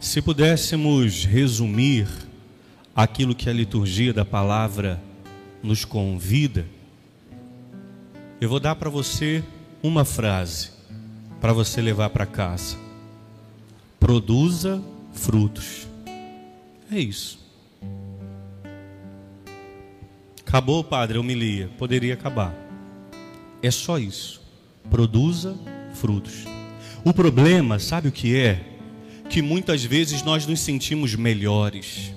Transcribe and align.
Se 0.00 0.22
pudéssemos 0.22 1.26
resumir 1.26 2.08
aquilo 2.96 3.34
que 3.34 3.50
a 3.50 3.52
liturgia 3.52 4.14
da 4.14 4.24
palavra 4.24 4.98
nos 5.62 5.84
convida, 5.84 6.66
eu 8.40 8.48
vou 8.48 8.58
dar 8.58 8.76
para 8.76 8.88
você 8.88 9.44
uma 9.82 10.02
frase 10.02 10.70
para 11.38 11.52
você 11.52 11.82
levar 11.82 12.08
para 12.08 12.24
casa. 12.24 12.78
Produza 14.00 14.82
frutos. 15.12 15.86
É 16.90 16.98
isso. 16.98 17.38
Acabou, 20.40 20.82
padre, 20.82 21.18
a 21.18 21.20
homilia. 21.20 21.68
Poderia 21.76 22.14
acabar. 22.14 22.54
É 23.62 23.70
só 23.70 23.98
isso. 23.98 24.40
Produza 24.88 25.54
frutos. 25.92 26.46
O 27.04 27.12
problema, 27.12 27.78
sabe 27.78 28.08
o 28.08 28.12
que 28.12 28.34
é? 28.34 28.69
Que 29.30 29.40
muitas 29.40 29.84
vezes 29.84 30.22
nós 30.22 30.44
nos 30.44 30.60
sentimos 30.60 31.14
melhores. 31.14 32.12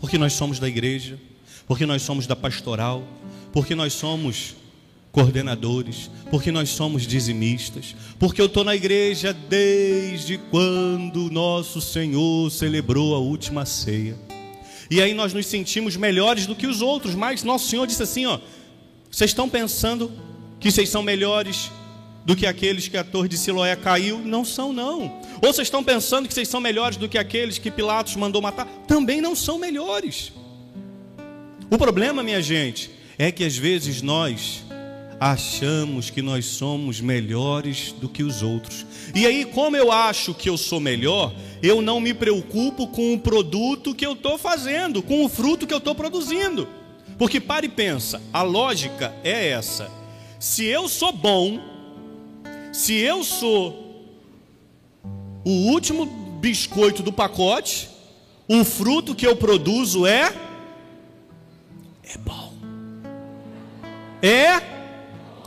Porque 0.00 0.16
nós 0.16 0.32
somos 0.32 0.58
da 0.58 0.68
igreja, 0.68 1.18
porque 1.66 1.84
nós 1.84 2.00
somos 2.02 2.26
da 2.26 2.36
pastoral, 2.36 3.02
porque 3.52 3.74
nós 3.74 3.92
somos 3.92 4.54
coordenadores, 5.10 6.10
porque 6.30 6.50
nós 6.50 6.70
somos 6.70 7.06
dizimistas, 7.06 7.94
porque 8.18 8.40
eu 8.40 8.46
estou 8.46 8.64
na 8.64 8.74
igreja 8.74 9.32
desde 9.32 10.38
quando 10.38 11.30
nosso 11.30 11.80
Senhor 11.80 12.50
celebrou 12.50 13.14
a 13.14 13.18
última 13.18 13.66
ceia. 13.66 14.16
E 14.90 15.00
aí 15.00 15.14
nós 15.14 15.32
nos 15.32 15.46
sentimos 15.46 15.96
melhores 15.96 16.46
do 16.46 16.54
que 16.54 16.66
os 16.66 16.82
outros, 16.82 17.14
mas 17.14 17.42
nosso 17.42 17.68
Senhor 17.68 17.86
disse 17.86 18.02
assim: 18.02 18.26
ó, 18.26 18.38
vocês 19.10 19.30
estão 19.30 19.48
pensando 19.48 20.10
que 20.60 20.70
vocês 20.70 20.88
são 20.88 21.02
melhores 21.02 21.70
do 22.24 22.34
que 22.34 22.46
aqueles 22.46 22.88
que 22.88 22.96
a 22.96 23.04
torre 23.04 23.28
de 23.28 23.36
Siloé 23.36 23.76
caiu? 23.76 24.18
Não 24.18 24.44
são, 24.44 24.72
não. 24.72 25.20
Ou 25.42 25.52
vocês 25.52 25.66
estão 25.66 25.84
pensando 25.84 26.26
que 26.26 26.34
vocês 26.34 26.48
são 26.48 26.60
melhores 26.60 26.96
do 26.96 27.08
que 27.08 27.18
aqueles 27.18 27.58
que 27.58 27.70
Pilatos 27.70 28.16
mandou 28.16 28.40
matar? 28.40 28.66
Também 28.86 29.20
não 29.20 29.34
são 29.34 29.58
melhores. 29.58 30.32
O 31.70 31.76
problema, 31.76 32.22
minha 32.22 32.42
gente, 32.42 32.90
é 33.18 33.30
que 33.30 33.44
às 33.44 33.56
vezes 33.56 34.00
nós 34.00 34.64
achamos 35.20 36.10
que 36.10 36.20
nós 36.20 36.44
somos 36.44 37.00
melhores 37.00 37.92
do 37.92 38.08
que 38.08 38.22
os 38.22 38.42
outros. 38.42 38.84
E 39.14 39.26
aí, 39.26 39.44
como 39.44 39.76
eu 39.76 39.92
acho 39.92 40.34
que 40.34 40.48
eu 40.48 40.56
sou 40.56 40.80
melhor, 40.80 41.34
eu 41.62 41.80
não 41.80 42.00
me 42.00 42.12
preocupo 42.12 42.88
com 42.88 43.14
o 43.14 43.18
produto 43.18 43.94
que 43.94 44.04
eu 44.04 44.12
estou 44.12 44.36
fazendo, 44.36 45.02
com 45.02 45.24
o 45.24 45.28
fruto 45.28 45.66
que 45.66 45.74
eu 45.74 45.78
estou 45.78 45.94
produzindo. 45.94 46.68
Porque 47.16 47.40
pare 47.40 47.66
e 47.66 47.70
pensa, 47.70 48.20
a 48.32 48.42
lógica 48.42 49.14
é 49.22 49.48
essa: 49.48 49.90
se 50.38 50.64
eu 50.64 50.88
sou 50.88 51.12
bom, 51.12 51.60
se 52.74 52.92
eu 52.92 53.22
sou 53.22 54.10
o 55.44 55.70
último 55.70 56.06
biscoito 56.40 57.04
do 57.04 57.12
pacote, 57.12 57.88
o 58.48 58.64
fruto 58.64 59.14
que 59.14 59.24
eu 59.24 59.36
produzo 59.36 60.04
é 60.04 60.34
é 62.02 62.18
bom. 62.18 62.52
É 64.20 64.60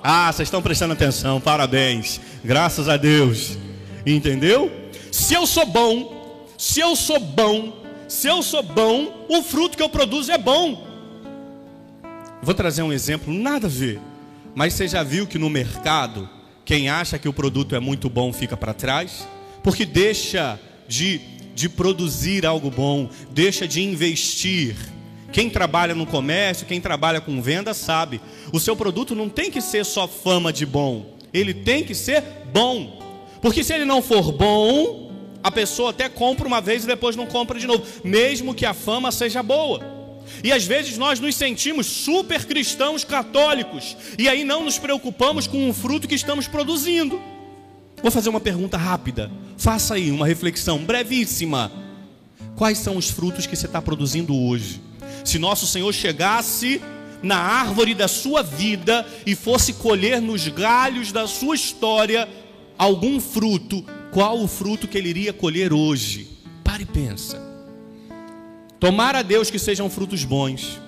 ah, 0.01 0.31
vocês 0.31 0.47
estão 0.47 0.61
prestando 0.61 0.93
atenção, 0.93 1.41
parabéns, 1.41 2.21
graças 2.45 2.87
a 2.87 2.95
Deus, 2.95 3.57
entendeu? 4.05 4.71
Se 5.11 5.33
eu 5.33 5.45
sou 5.45 5.65
bom, 5.65 6.47
se 6.57 6.79
eu 6.79 6.95
sou 6.95 7.19
bom, 7.19 7.83
se 8.07 8.29
eu 8.29 8.41
sou 8.41 8.63
bom, 8.63 9.25
o 9.27 9.43
fruto 9.43 9.75
que 9.75 9.83
eu 9.83 9.89
produzo 9.89 10.31
é 10.31 10.37
bom. 10.37 10.87
Vou 12.41 12.53
trazer 12.53 12.83
um 12.83 12.93
exemplo, 12.93 13.33
nada 13.33 13.67
a 13.67 13.69
ver, 13.69 13.99
mas 14.55 14.73
você 14.73 14.87
já 14.87 15.03
viu 15.03 15.27
que 15.27 15.37
no 15.37 15.49
mercado, 15.49 16.36
quem 16.67 16.89
acha 16.89 17.17
que 17.17 17.29
o 17.29 17.33
produto 17.33 17.75
é 17.75 17.79
muito 17.79 18.09
bom 18.09 18.33
fica 18.33 18.57
para 18.57 18.73
trás, 18.73 19.25
porque 19.63 19.85
deixa 19.85 20.59
de, 20.85 21.21
de 21.55 21.69
produzir 21.69 22.45
algo 22.45 22.69
bom, 22.69 23.09
deixa 23.31 23.65
de 23.65 23.81
investir 23.81 24.75
quem 25.31 25.49
trabalha 25.49 25.95
no 25.95 26.05
comércio, 26.05 26.67
quem 26.67 26.81
trabalha 26.81 27.21
com 27.21 27.41
venda, 27.41 27.73
sabe. 27.73 28.19
O 28.51 28.59
seu 28.59 28.75
produto 28.75 29.15
não 29.15 29.29
tem 29.29 29.49
que 29.49 29.61
ser 29.61 29.85
só 29.85 30.09
fama 30.09 30.51
de 30.51 30.65
bom, 30.65 31.15
ele 31.33 31.53
tem 31.53 31.85
que 31.85 31.95
ser 31.95 32.21
bom. 32.51 33.01
Porque 33.41 33.63
se 33.63 33.73
ele 33.73 33.85
não 33.85 34.01
for 34.01 34.33
bom, 34.33 35.09
a 35.41 35.49
pessoa 35.49 35.91
até 35.91 36.09
compra 36.09 36.45
uma 36.45 36.59
vez 36.59 36.83
e 36.83 36.87
depois 36.87 37.15
não 37.15 37.27
compra 37.27 37.57
de 37.57 37.65
novo, 37.65 37.85
mesmo 38.03 38.53
que 38.53 38.65
a 38.65 38.73
fama 38.73 39.09
seja 39.09 39.41
boa. 39.41 39.96
E 40.43 40.51
às 40.51 40.65
vezes 40.65 40.97
nós 40.97 41.19
nos 41.19 41.35
sentimos 41.35 41.85
super 41.85 42.45
cristãos 42.45 43.03
católicos 43.03 43.95
e 44.17 44.27
aí 44.27 44.43
não 44.43 44.63
nos 44.63 44.77
preocupamos 44.77 45.47
com 45.47 45.69
o 45.69 45.73
fruto 45.73 46.07
que 46.07 46.15
estamos 46.15 46.47
produzindo. 46.47 47.21
Vou 48.01 48.11
fazer 48.11 48.29
uma 48.29 48.39
pergunta 48.39 48.77
rápida. 48.77 49.31
Faça 49.57 49.95
aí 49.95 50.11
uma 50.11 50.27
reflexão 50.27 50.79
brevíssima. 50.79 51.71
Quais 52.55 52.77
são 52.77 52.97
os 52.97 53.09
frutos 53.09 53.45
que 53.45 53.55
você 53.55 53.65
está 53.65 53.81
produzindo 53.81 54.35
hoje? 54.35 54.81
Se 55.23 55.39
nosso 55.39 55.65
Senhor 55.65 55.91
chegasse 55.93 56.81
na 57.21 57.37
árvore 57.37 57.93
da 57.93 58.07
sua 58.07 58.43
vida 58.43 59.05
e 59.25 59.35
fosse 59.35 59.73
colher 59.73 60.21
nos 60.21 60.47
galhos 60.47 61.11
da 61.11 61.27
sua 61.27 61.55
história 61.55 62.27
algum 62.77 63.19
fruto, 63.19 63.83
qual 64.11 64.39
o 64.39 64.47
fruto 64.47 64.87
que 64.87 64.97
ele 64.97 65.09
iria 65.09 65.33
colher 65.33 65.73
hoje? 65.73 66.27
Pare 66.63 66.83
e 66.83 66.85
pensa. 66.85 67.46
Tomara 68.79 69.19
a 69.19 69.23
Deus 69.23 69.49
que 69.49 69.57
sejam 69.57 69.89
frutos 69.89 70.23
bons, 70.23 70.79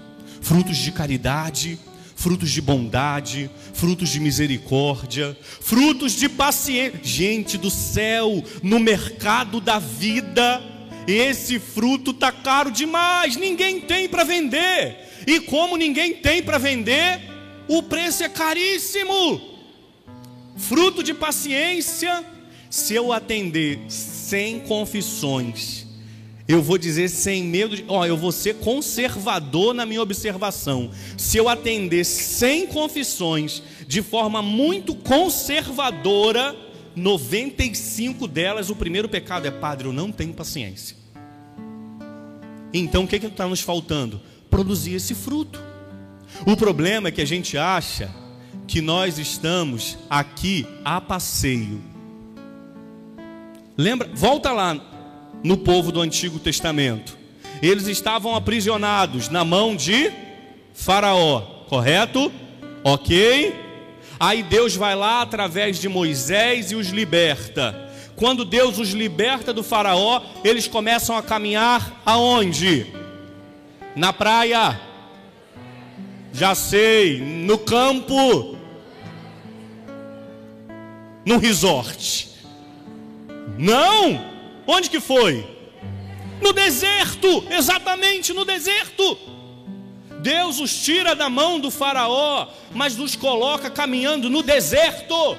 frutos 0.41 0.77
de 0.77 0.91
caridade, 0.91 1.79
frutos 2.16 2.51
de 2.51 2.61
bondade, 2.61 3.50
frutos 3.73 4.09
de 4.09 4.19
misericórdia, 4.19 5.35
frutos 5.41 6.11
de 6.11 6.29
paciência. 6.29 6.99
Gente 7.01 7.57
do 7.57 7.72
céu, 7.72 8.44
no 8.61 8.79
mercado 8.79 9.59
da 9.59 9.79
vida, 9.79 10.61
esse 11.07 11.57
fruto 11.57 12.13
tá 12.13 12.31
caro 12.31 12.69
demais, 12.69 13.35
ninguém 13.35 13.79
tem 13.81 14.07
para 14.07 14.23
vender. 14.23 14.97
E 15.25 15.39
como 15.39 15.78
ninguém 15.78 16.13
tem 16.13 16.44
para 16.44 16.57
vender, 16.57 17.22
o 17.67 17.81
preço 17.81 18.23
é 18.23 18.29
caríssimo. 18.29 19.41
Fruto 20.57 21.01
de 21.01 21.13
paciência, 21.13 22.23
se 22.69 22.94
eu 22.94 23.11
atender 23.11 23.79
sem 23.88 24.59
confissões, 24.59 25.88
eu 26.49 26.63
vou 26.63 26.79
dizer 26.79 27.09
sem 27.09 27.43
medo 27.43 27.75
de, 27.75 27.85
ó, 27.87 28.07
eu 28.07 28.17
vou 28.17 28.31
ser 28.31 28.55
conservador 28.55 29.71
na 29.71 29.85
minha 29.85 30.01
observação. 30.01 30.89
Se 31.15 31.37
eu 31.37 31.47
atender 31.47 32.03
sem 32.03 32.65
confissões, 32.65 33.61
de 33.87 34.01
forma 34.01 34.41
muito 34.41 34.95
conservadora, 34.95 36.55
95 36.95 38.27
delas, 38.27 38.71
o 38.71 38.75
primeiro 38.75 39.07
pecado 39.07 39.45
é, 39.45 39.51
padre, 39.51 39.87
eu 39.87 39.93
não 39.93 40.11
tenho 40.11 40.33
paciência. 40.33 40.97
Então 42.73 43.03
o 43.03 43.07
que 43.07 43.17
é 43.17 43.19
está 43.19 43.47
nos 43.47 43.61
faltando? 43.61 44.19
Produzir 44.49 44.95
esse 44.95 45.13
fruto. 45.13 45.63
O 46.47 46.57
problema 46.57 47.09
é 47.09 47.11
que 47.11 47.21
a 47.21 47.27
gente 47.27 47.59
acha 47.59 48.09
que 48.66 48.81
nós 48.81 49.19
estamos 49.19 49.99
aqui 50.09 50.66
a 50.83 50.99
passeio. 50.99 51.79
Lembra? 53.77 54.09
Volta 54.16 54.51
lá 54.51 54.88
no 55.44 55.57
povo 55.57 55.91
do 55.91 56.01
Antigo 56.01 56.39
Testamento. 56.39 57.17
Eles 57.61 57.88
estavam 57.88 58.35
aprisionados 58.35 59.29
na 59.29 59.44
mão 59.44 59.75
de 59.75 60.11
Faraó, 60.73 61.41
correto? 61.67 62.31
Ok? 62.83 63.53
Aí 64.19 64.44
Deus 64.44 64.75
vai 64.75 64.95
lá 64.95 65.22
através 65.22 65.79
de 65.79 65.88
Moisés 65.89 66.72
e 66.72 66.75
os 66.75 66.89
liberta. 66.89 67.89
Quando 68.16 68.44
Deus 68.44 68.78
os 68.78 68.89
liberta 68.89 69.53
do 69.53 69.63
Faraó, 69.63 70.22
eles 70.44 70.67
começam 70.67 71.16
a 71.16 71.23
caminhar 71.23 72.01
aonde? 72.05 72.88
Na 73.95 74.11
praia. 74.11 74.79
Já 76.33 76.53
sei, 76.53 77.22
no 77.22 77.57
campo. 77.57 78.57
No 81.25 81.38
resort. 81.38 82.29
Não! 83.57 84.28
Onde 84.72 84.88
que 84.88 85.00
foi? 85.00 85.43
No 86.40 86.53
deserto, 86.53 87.43
exatamente 87.49 88.32
no 88.34 88.46
deserto. 88.46 89.17
Deus 90.22 90.59
os 90.59 90.72
tira 90.84 91.16
da 91.16 91.28
mão 91.28 91.59
do 91.59 91.72
Faraó, 91.72 92.47
mas 92.72 92.99
os 92.99 93.16
coloca 93.16 93.72
caminhando 93.72 94.29
no 94.29 94.43
deserto. 94.43 95.35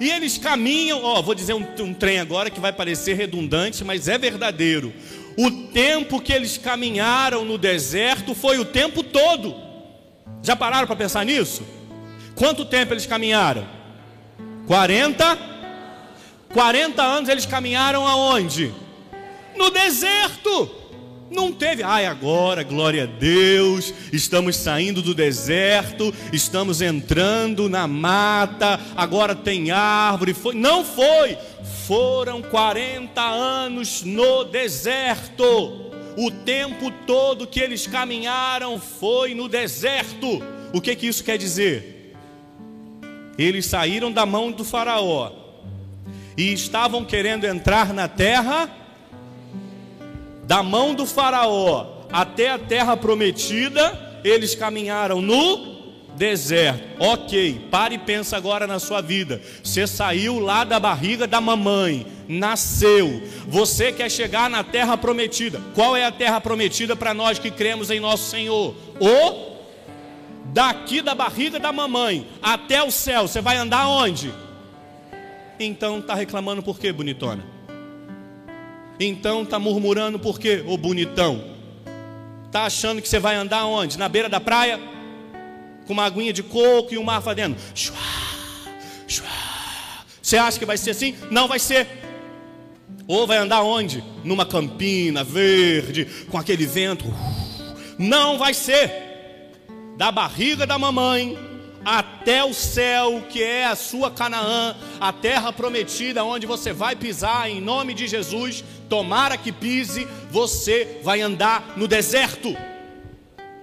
E 0.00 0.08
eles 0.08 0.38
caminham, 0.38 1.02
ó, 1.02 1.20
vou 1.20 1.34
dizer 1.34 1.52
um, 1.52 1.66
um 1.80 1.92
trem 1.92 2.20
agora 2.20 2.48
que 2.48 2.60
vai 2.60 2.72
parecer 2.72 3.14
redundante, 3.14 3.82
mas 3.82 4.06
é 4.06 4.16
verdadeiro. 4.16 4.94
O 5.36 5.50
tempo 5.72 6.20
que 6.20 6.32
eles 6.32 6.56
caminharam 6.56 7.44
no 7.44 7.58
deserto 7.58 8.36
foi 8.36 8.60
o 8.60 8.64
tempo 8.64 9.02
todo. 9.02 9.52
Já 10.44 10.54
pararam 10.54 10.86
para 10.86 10.94
pensar 10.94 11.26
nisso? 11.26 11.66
Quanto 12.36 12.64
tempo 12.64 12.92
eles 12.92 13.04
caminharam? 13.04 13.66
40? 14.68 15.57
40 16.58 17.00
anos 17.00 17.28
eles 17.28 17.46
caminharam 17.46 18.04
aonde? 18.04 18.74
No 19.56 19.70
deserto. 19.70 20.68
Não 21.30 21.52
teve, 21.52 21.84
ai, 21.84 22.04
agora, 22.04 22.64
glória 22.64 23.04
a 23.04 23.06
Deus, 23.06 23.94
estamos 24.12 24.56
saindo 24.56 25.00
do 25.00 25.14
deserto, 25.14 26.12
estamos 26.32 26.80
entrando 26.80 27.68
na 27.68 27.86
mata, 27.86 28.80
agora 28.96 29.36
tem 29.36 29.70
árvore. 29.70 30.34
Foi, 30.34 30.52
não 30.52 30.84
foi, 30.84 31.38
Foram 31.86 32.42
40 32.42 33.20
anos 33.22 34.02
no 34.02 34.42
deserto. 34.42 35.44
O 36.16 36.28
tempo 36.44 36.90
todo 37.06 37.46
que 37.46 37.60
eles 37.60 37.86
caminharam 37.86 38.80
foi 38.80 39.32
no 39.32 39.48
deserto. 39.48 40.42
O 40.74 40.80
que 40.80 40.96
que 40.96 41.06
isso 41.06 41.22
quer 41.22 41.38
dizer? 41.38 42.16
Eles 43.38 43.66
saíram 43.66 44.10
da 44.10 44.26
mão 44.26 44.50
do 44.50 44.64
faraó 44.64 45.37
e 46.38 46.52
estavam 46.52 47.04
querendo 47.04 47.44
entrar 47.44 47.92
na 47.92 48.06
terra 48.06 48.70
da 50.44 50.62
mão 50.62 50.94
do 50.94 51.04
faraó 51.04 51.98
até 52.12 52.50
a 52.50 52.58
terra 52.58 52.96
prometida, 52.96 54.20
eles 54.22 54.54
caminharam 54.54 55.20
no 55.20 55.76
deserto. 56.16 56.82
Ok, 57.00 57.68
pare 57.72 57.96
e 57.96 57.98
pensa 57.98 58.36
agora 58.36 58.68
na 58.68 58.78
sua 58.78 59.00
vida. 59.00 59.42
Você 59.62 59.84
saiu 59.84 60.38
lá 60.38 60.62
da 60.62 60.78
barriga 60.78 61.26
da 61.26 61.40
mamãe, 61.40 62.06
nasceu. 62.28 63.20
Você 63.48 63.92
quer 63.92 64.08
chegar 64.08 64.48
na 64.48 64.62
terra 64.62 64.96
prometida. 64.96 65.60
Qual 65.74 65.96
é 65.96 66.04
a 66.04 66.12
terra 66.12 66.40
prometida 66.40 66.94
para 66.94 67.12
nós 67.12 67.40
que 67.40 67.50
cremos 67.50 67.90
em 67.90 67.98
nosso 67.98 68.30
Senhor? 68.30 68.74
O 69.00 69.58
daqui 70.46 71.02
da 71.02 71.16
barriga 71.16 71.58
da 71.58 71.72
mamãe 71.72 72.28
até 72.40 72.80
o 72.82 72.92
céu. 72.92 73.26
Você 73.26 73.40
vai 73.40 73.56
andar 73.56 73.88
onde? 73.88 74.32
Então 75.58 76.00
tá 76.00 76.14
reclamando 76.14 76.62
por 76.62 76.78
quê, 76.78 76.92
bonitona? 76.92 77.44
Então 79.00 79.44
tá 79.44 79.58
murmurando 79.58 80.18
por 80.18 80.38
quê, 80.38 80.62
ô 80.66 80.76
bonitão? 80.76 81.56
Tá 82.50 82.64
achando 82.64 83.02
que 83.02 83.08
você 83.08 83.18
vai 83.18 83.34
andar 83.36 83.66
onde? 83.66 83.98
Na 83.98 84.08
beira 84.08 84.28
da 84.28 84.40
praia? 84.40 84.78
com 85.88 85.94
uma 85.94 86.04
aguinha 86.04 86.34
de 86.34 86.42
coco 86.42 86.92
e 86.92 86.98
um 86.98 87.02
mar 87.02 87.22
fazendo. 87.22 87.56
Você 90.20 90.36
acha 90.36 90.58
que 90.58 90.66
vai 90.66 90.76
ser 90.76 90.90
assim? 90.90 91.16
Não 91.30 91.48
vai 91.48 91.58
ser. 91.58 91.88
Ou 93.06 93.26
vai 93.26 93.38
andar 93.38 93.62
onde? 93.62 94.04
Numa 94.22 94.44
campina 94.44 95.24
verde, 95.24 96.04
com 96.30 96.36
aquele 96.36 96.66
vento. 96.66 97.06
Não 97.98 98.36
vai 98.36 98.52
ser. 98.52 98.92
Da 99.96 100.12
barriga 100.12 100.66
da 100.66 100.78
mamãe 100.78 101.38
até 101.88 102.44
o 102.44 102.52
céu, 102.52 103.24
que 103.30 103.42
é 103.42 103.64
a 103.64 103.74
sua 103.74 104.10
Canaã, 104.10 104.76
a 105.00 105.10
terra 105.10 105.50
prometida, 105.50 106.22
onde 106.22 106.46
você 106.46 106.70
vai 106.70 106.94
pisar 106.94 107.48
em 107.48 107.62
nome 107.62 107.94
de 107.94 108.06
Jesus. 108.06 108.62
Tomara 108.90 109.38
que 109.38 109.50
pise, 109.50 110.06
você 110.30 111.00
vai 111.02 111.22
andar 111.22 111.78
no 111.78 111.88
deserto. 111.88 112.54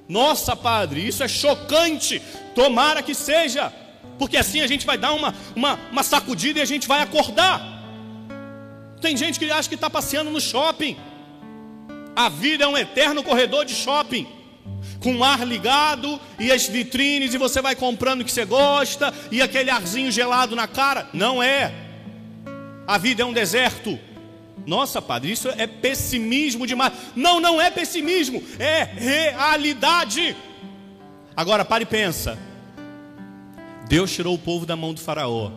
Nossa, 0.10 0.56
Padre, 0.56 1.08
isso 1.08 1.24
é 1.24 1.28
chocante. 1.28 2.20
Tomara 2.56 3.04
que 3.04 3.14
seja, 3.14 3.72
porque 4.18 4.38
assim 4.38 4.62
a 4.62 4.68
gente 4.68 4.88
vai 4.88 4.98
dar 4.98 5.14
uma, 5.14 5.32
uma, 5.56 5.80
uma 5.92 6.02
sacudida 6.02 6.58
e 6.58 6.62
a 6.64 6.66
gente 6.66 6.88
vai 6.88 7.04
acordar. 7.04 7.62
Tem 9.02 9.16
gente 9.16 9.38
que 9.38 9.52
acha 9.52 9.70
que 9.70 9.76
está 9.76 9.88
passeando 9.88 10.32
no 10.32 10.42
shopping. 10.42 10.98
A 12.16 12.28
vida 12.28 12.64
é 12.64 12.68
um 12.68 12.76
eterno 12.76 13.22
corredor 13.22 13.66
de 13.66 13.76
shopping, 13.76 14.28
com 15.06 15.24
ar 15.24 15.46
ligado 15.46 16.20
e 16.40 16.52
as 16.52 16.68
vitrines, 16.68 17.32
e 17.32 17.38
você 17.38 17.62
vai 17.62 17.76
comprando 17.76 18.22
o 18.22 18.26
que 18.26 18.32
você 18.32 18.44
gosta, 18.44 19.14
e 19.32 19.40
aquele 19.40 19.70
arzinho 19.70 20.12
gelado 20.12 20.56
na 20.56 20.68
cara. 20.68 21.08
Não 21.14 21.44
é. 21.44 21.72
A 22.88 22.98
vida 22.98 23.22
é 23.22 23.26
um 23.26 23.32
deserto. 23.32 24.00
Nossa, 24.66 25.00
padre, 25.00 25.32
isso 25.32 25.48
é 25.50 25.68
pessimismo 25.68 26.66
demais. 26.66 26.92
Não, 27.16 27.40
não 27.40 27.62
é 27.62 27.70
pessimismo, 27.70 28.42
é 28.58 28.84
realidade. 28.84 30.36
Agora, 31.38 31.64
pare 31.64 31.84
e 31.84 31.88
pensa. 31.88 32.36
Deus 33.88 34.12
tirou 34.12 34.34
o 34.34 34.40
povo 34.40 34.66
da 34.66 34.76
mão 34.76 34.92
do 34.92 35.02
faraó. 35.02 35.52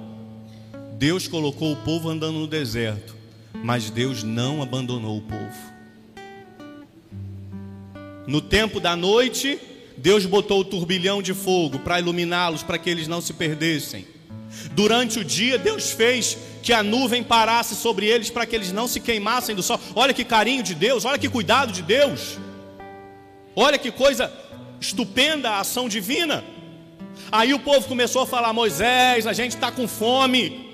Deus 0.99 1.27
colocou 1.27 1.73
o 1.73 1.77
povo 1.77 2.11
andando 2.11 2.39
no 2.39 2.47
deserto, 2.47 3.17
mas 3.55 3.89
Deus 3.89 4.23
não 4.23 4.61
abandonou 4.61 5.17
o 5.17 5.23
povo. 5.23 5.68
No 8.29 8.43
tempo 8.43 8.79
da 8.79 8.95
noite, 8.95 9.59
Deus 9.97 10.27
botou 10.27 10.61
o 10.61 10.65
turbilhão 10.65 11.23
de 11.23 11.33
fogo 11.33 11.79
para 11.79 11.99
iluminá-los, 11.99 12.63
para 12.63 12.77
que 12.77 12.91
eles 12.91 13.09
não 13.09 13.23
se 13.23 13.33
perdessem. 13.33 14.07
Durante 14.73 15.19
o 15.19 15.25
dia, 15.25 15.57
Deus 15.57 15.93
fez 15.93 16.37
que 16.63 16.75
a 16.75 16.83
nuvem 16.83 17.23
parasse 17.23 17.75
sobre 17.75 18.05
eles 18.05 18.29
para 18.29 18.45
que 18.45 18.55
eles 18.55 18.71
não 18.71 18.87
se 18.87 19.01
queimassem 19.01 19.57
do 19.57 19.63
sol. 19.63 19.81
Olha 19.95 20.13
que 20.13 20.27
carinho 20.27 20.63
de 20.63 20.75
Deus, 20.75 21.07
olha 21.07 21.19
que 21.19 21.27
cuidado 21.27 21.73
de 21.73 21.81
Deus. 21.81 22.37
Olha 23.57 23.79
que 23.79 23.91
coisa 23.91 24.31
estupenda 24.79 25.49
a 25.49 25.61
ação 25.61 25.89
divina. 25.89 26.45
Aí 27.33 27.55
o 27.55 27.59
povo 27.59 27.89
começou 27.89 28.21
a 28.21 28.27
falar: 28.27 28.53
Moisés, 28.53 29.27
a 29.27 29.33
gente 29.33 29.55
está 29.55 29.73
com 29.73 29.89
fome. 29.89 30.69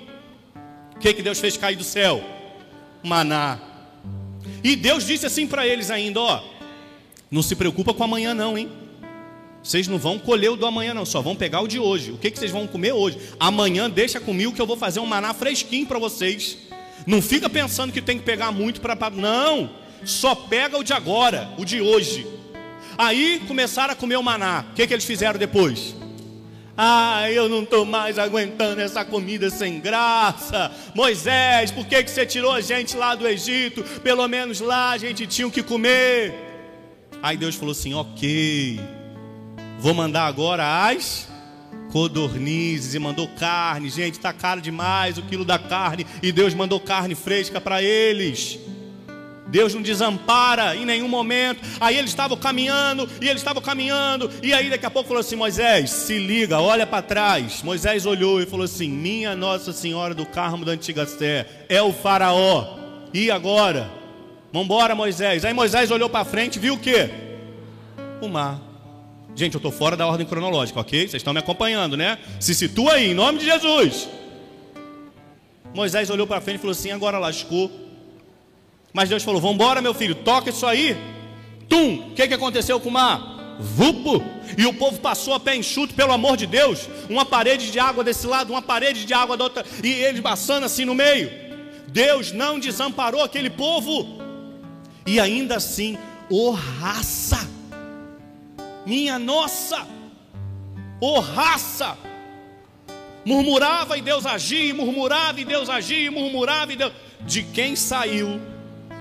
O 0.93 0.99
que, 0.99 1.13
que 1.13 1.23
Deus 1.23 1.39
fez 1.39 1.55
cair 1.55 1.77
do 1.77 1.85
céu? 1.85 2.21
Maná. 3.01 3.59
E 4.61 4.75
Deus 4.75 5.07
disse 5.07 5.25
assim 5.25 5.47
para 5.47 5.65
eles 5.65 5.89
ainda: 5.89 6.19
Ó, 6.19 6.54
não 7.29 7.41
se 7.41 7.55
preocupa 7.55 7.93
com 7.93 8.03
amanhã, 8.03 8.33
não, 8.33 8.57
hein? 8.57 8.69
Vocês 9.65 9.87
não 9.87 9.97
vão 9.97 10.19
colher 10.19 10.51
o 10.51 10.55
do 10.55 10.65
amanhã, 10.65 10.93
não, 10.93 11.05
só 11.05 11.21
vão 11.21 11.35
pegar 11.35 11.61
o 11.61 11.67
de 11.67 11.79
hoje. 11.79 12.11
O 12.11 12.17
que, 12.17 12.29
que 12.29 12.37
vocês 12.37 12.51
vão 12.51 12.67
comer 12.67 12.93
hoje? 12.93 13.17
Amanhã 13.39 13.89
deixa 13.89 14.19
comigo 14.19 14.53
que 14.53 14.61
eu 14.61 14.67
vou 14.67 14.77
fazer 14.77 14.99
um 14.99 15.07
maná 15.07 15.33
fresquinho 15.33 15.87
para 15.87 15.97
vocês. 15.97 16.57
Não 17.07 17.19
fica 17.21 17.49
pensando 17.49 17.91
que 17.91 18.01
tem 18.01 18.19
que 18.19 18.23
pegar 18.23 18.51
muito 18.51 18.79
para. 18.79 19.09
Não! 19.09 19.71
Só 20.03 20.35
pega 20.35 20.77
o 20.77 20.83
de 20.83 20.93
agora, 20.93 21.49
o 21.57 21.65
de 21.65 21.81
hoje. 21.81 22.27
Aí 22.95 23.41
começaram 23.47 23.93
a 23.93 23.95
comer 23.95 24.17
o 24.17 24.23
maná. 24.23 24.65
O 24.71 24.75
que, 24.75 24.85
que 24.85 24.93
eles 24.93 25.03
fizeram 25.03 25.39
depois? 25.39 25.95
Ah, 26.77 27.31
eu 27.31 27.49
não 27.49 27.63
estou 27.63 27.85
mais 27.85 28.19
aguentando 28.19 28.81
essa 28.81 29.03
comida 29.03 29.49
sem 29.49 29.79
graça. 29.79 30.71
Moisés, 30.93 31.71
por 31.71 31.87
que, 31.87 32.03
que 32.03 32.11
você 32.11 32.25
tirou 32.25 32.51
a 32.51 32.61
gente 32.61 32.95
lá 32.95 33.15
do 33.15 33.27
Egito? 33.27 33.81
Pelo 34.01 34.27
menos 34.27 34.59
lá 34.59 34.91
a 34.91 34.97
gente 34.97 35.25
tinha 35.25 35.47
o 35.47 35.51
que 35.51 35.63
comer. 35.63 36.44
Aí 37.25 37.37
Deus 37.37 37.55
falou 37.55 37.71
assim: 37.71 37.95
ok 37.95 38.79
Vou 39.79 39.95
mandar 39.95 40.27
agora 40.27 40.87
as 40.87 41.27
codornizes 41.91 42.93
e 42.93 42.99
mandou 42.99 43.27
carne. 43.29 43.89
Gente, 43.89 44.13
está 44.13 44.31
caro 44.31 44.61
demais 44.61 45.17
o 45.17 45.23
quilo 45.23 45.43
da 45.43 45.57
carne. 45.57 46.05
E 46.21 46.31
Deus 46.31 46.53
mandou 46.53 46.79
carne 46.79 47.15
fresca 47.15 47.59
para 47.59 47.81
eles. 47.81 48.59
Deus 49.47 49.73
não 49.73 49.81
desampara 49.81 50.75
em 50.75 50.85
nenhum 50.85 51.07
momento. 51.07 51.61
Aí 51.79 51.97
eles 51.97 52.11
estavam 52.11 52.37
caminhando, 52.37 53.09
e 53.19 53.27
eles 53.27 53.41
estavam 53.41 53.61
caminhando, 53.61 54.29
e 54.43 54.53
aí 54.53 54.69
daqui 54.69 54.85
a 54.85 54.91
pouco 54.91 55.07
falou 55.07 55.21
assim: 55.21 55.35
Moisés, 55.35 55.89
se 55.89 56.19
liga, 56.19 56.59
olha 56.59 56.85
para 56.85 57.01
trás. 57.01 57.63
Moisés 57.63 58.05
olhou 58.05 58.39
e 58.39 58.45
falou 58.45 58.65
assim: 58.65 58.87
Minha 58.87 59.35
Nossa 59.35 59.73
Senhora 59.73 60.13
do 60.13 60.27
Carmo 60.27 60.63
da 60.63 60.73
Antiga 60.73 61.07
Sé, 61.07 61.47
é 61.69 61.81
o 61.81 61.91
Faraó. 61.91 62.77
E 63.11 63.31
agora? 63.31 64.04
Vambora, 64.55 64.95
Moisés. 64.95 65.43
Aí 65.43 65.53
Moisés 65.53 65.91
olhou 65.91 66.09
para 66.09 66.23
frente, 66.23 66.59
viu 66.59 66.75
o 66.75 66.79
que? 66.79 67.09
O 68.21 68.29
mar. 68.29 68.57
Gente, 69.35 69.55
eu 69.55 69.57
estou 69.57 69.69
fora 69.69 69.97
da 69.97 70.07
ordem 70.07 70.25
cronológica, 70.25 70.79
ok? 70.79 71.01
Vocês 71.01 71.15
estão 71.15 71.33
me 71.33 71.39
acompanhando, 71.39 71.97
né? 71.97 72.17
Se 72.39 72.55
situa 72.55 72.93
aí, 72.93 73.11
em 73.11 73.13
nome 73.13 73.39
de 73.39 73.43
Jesus. 73.43 74.07
Moisés 75.73 76.09
olhou 76.09 76.25
para 76.25 76.39
frente 76.39 76.55
e 76.55 76.59
falou 76.59 76.71
assim: 76.71 76.89
agora 76.89 77.19
lascou. 77.19 77.69
Mas 78.93 79.09
Deus 79.09 79.23
falou: 79.23 79.41
vambora, 79.41 79.81
meu 79.81 79.93
filho, 79.93 80.15
toca 80.15 80.51
isso 80.51 80.65
aí. 80.65 80.95
Tum! 81.67 82.11
O 82.11 82.15
que, 82.15 82.25
que 82.25 82.33
aconteceu 82.33 82.79
com 82.79 82.87
o 82.87 82.93
mar? 82.93 83.57
Vupo! 83.59 84.23
E 84.57 84.65
o 84.65 84.73
povo 84.73 85.01
passou 85.01 85.33
a 85.33 85.39
pé 85.39 85.57
enxuto, 85.57 85.93
pelo 85.93 86.13
amor 86.13 86.37
de 86.37 86.47
Deus. 86.47 86.87
Uma 87.09 87.25
parede 87.25 87.71
de 87.71 87.77
água 87.77 88.05
desse 88.05 88.25
lado, 88.25 88.53
uma 88.53 88.61
parede 88.61 89.03
de 89.03 89.13
água 89.13 89.35
da 89.35 89.43
outra, 89.43 89.65
e 89.83 89.91
eles 89.91 90.21
passando 90.21 90.63
assim 90.63 90.85
no 90.85 90.95
meio. 90.95 91.29
Deus 91.89 92.31
não 92.31 92.57
desamparou 92.57 93.21
aquele 93.21 93.49
povo. 93.49 94.14
E 95.05 95.19
ainda 95.19 95.57
assim, 95.57 95.97
o 96.29 96.51
raça 96.51 97.55
minha 98.85 99.17
nossa, 99.17 99.81
ô 101.01 101.15
oh, 101.15 101.19
raça, 101.19 101.97
murmurava 103.25 103.97
e 103.97 104.01
Deus 104.01 104.25
agia, 104.25 104.73
murmurava 104.75 105.41
e 105.41 105.45
Deus 105.45 105.69
agia, 105.69 106.11
murmurava 106.11 106.71
e 106.71 106.75
Deus. 106.75 106.93
De 107.21 107.41
quem 107.41 107.75
saiu 107.75 108.39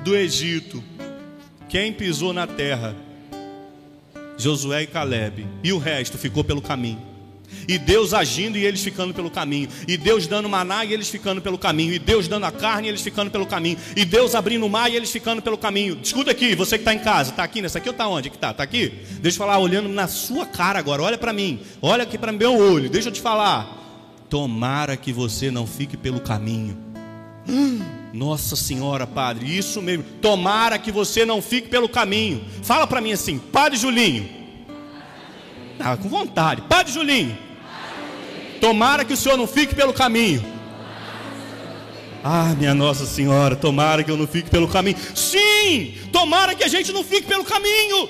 do 0.03 0.17
Egito? 0.17 0.83
Quem 1.69 1.93
pisou 1.93 2.33
na 2.33 2.47
terra? 2.47 2.97
Josué 4.39 4.85
e 4.85 4.87
Caleb. 4.87 5.47
E 5.63 5.73
o 5.73 5.79
resto 5.79 6.17
ficou 6.17 6.43
pelo 6.43 6.63
caminho. 6.63 7.14
E 7.67 7.79
Deus 7.79 8.13
agindo 8.13 8.59
e 8.59 8.65
eles 8.65 8.83
ficando 8.83 9.15
pelo 9.15 9.31
caminho. 9.31 9.69
E 9.87 9.97
Deus 9.97 10.27
dando 10.27 10.49
maná 10.49 10.85
e 10.85 10.93
eles 10.93 11.09
ficando 11.09 11.41
pelo 11.41 11.59
caminho. 11.59 11.93
E 11.93 11.99
Deus 11.99 12.29
dando 12.29 12.45
a 12.45 12.53
carne 12.53 12.89
e 12.89 12.91
eles 12.91 13.03
ficando 13.03 13.31
pelo 13.31 13.47
caminho. 13.47 13.77
E 13.97 14.05
Deus 14.05 14.35
abrindo 14.35 14.67
o 14.67 14.71
mar 14.71 14.91
e 14.91 14.97
eles 14.97 15.11
ficando 15.11 15.43
pelo 15.43 15.59
caminho. 15.59 15.99
Escuta 16.03 16.31
aqui, 16.31 16.55
você 16.55 16.77
que 16.77 16.83
está 16.83 16.95
em 16.95 16.99
casa, 16.99 17.31
está 17.31 17.45
aqui 17.45 17.63
nessa 17.63 17.79
aqui 17.79 17.89
ou 17.89 17.93
está 17.93 18.07
onde 18.07 18.31
que 18.31 18.37
está? 18.37 18.51
Está 18.51 18.63
aqui? 18.63 18.93
Deixa 19.21 19.37
eu 19.37 19.39
falar, 19.39 19.59
olhando 19.59 19.89
na 19.89 20.09
sua 20.09 20.47
cara 20.47 20.79
agora. 20.79 21.03
Olha 21.03 21.19
para 21.19 21.33
mim. 21.33 21.61
Olha 21.81 22.03
aqui 22.03 22.19
para 22.19 22.33
meu 22.33 22.57
olho. 22.57 22.89
Deixa 22.89 23.09
eu 23.09 23.13
te 23.13 23.21
falar. 23.21 23.83
Tomara 24.29 24.97
que 24.97 25.13
você 25.13 25.51
não 25.51 25.67
fique 25.67 25.97
pelo 25.97 26.21
caminho. 26.21 26.77
Nossa 28.13 28.55
Senhora, 28.55 29.07
Padre, 29.07 29.57
isso 29.57 29.83
mesmo. 29.83 30.05
Tomara 30.23 30.79
que 30.79 30.93
você 30.93 31.25
não 31.25 31.43
fique 31.43 31.69
pelo 31.69 31.89
caminho. 31.89 32.45
Fala 32.63 32.87
para 32.87 33.01
mim 33.01 33.13
assim, 33.13 33.39
Padre 33.39 33.79
Julinho. 33.79 34.44
Ah, 35.79 35.97
com 35.97 36.09
vontade. 36.09 36.63
Padre 36.63 36.93
Julinho. 36.93 37.37
Tomara 38.61 39.05
que 39.05 39.13
o 39.13 39.17
Senhor 39.17 39.37
não 39.37 39.47
fique 39.47 39.75
pelo 39.75 39.93
caminho. 39.93 40.45
Ah, 42.23 42.55
minha 42.57 42.75
Nossa 42.75 43.05
Senhora, 43.05 43.55
tomara 43.55 44.03
que 44.03 44.11
eu 44.11 44.17
não 44.17 44.27
fique 44.27 44.49
pelo 44.49 44.67
caminho. 44.67 44.97
Sim, 45.15 45.95
tomara 46.11 46.55
que 46.55 46.65
a 46.65 46.69
gente 46.69 46.91
não 46.91 47.05
fique 47.05 47.27
pelo 47.27 47.45
caminho. 47.45 48.09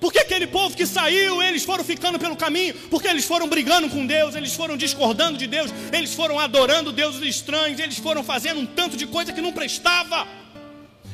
Porque 0.00 0.18
aquele 0.18 0.46
povo 0.46 0.74
que 0.74 0.86
saiu, 0.86 1.42
eles 1.42 1.62
foram 1.62 1.84
ficando 1.84 2.18
pelo 2.18 2.34
caminho, 2.34 2.72
porque 2.88 3.06
eles 3.06 3.26
foram 3.26 3.46
brigando 3.46 3.90
com 3.90 4.06
Deus, 4.06 4.34
eles 4.34 4.54
foram 4.54 4.78
discordando 4.78 5.36
de 5.36 5.46
Deus, 5.46 5.70
eles 5.92 6.14
foram 6.14 6.38
adorando 6.38 6.90
deuses 6.90 7.20
estranhos, 7.20 7.78
eles 7.78 7.98
foram 7.98 8.24
fazendo 8.24 8.60
um 8.60 8.66
tanto 8.66 8.96
de 8.96 9.06
coisa 9.06 9.30
que 9.30 9.42
não 9.42 9.52
prestava, 9.52 10.26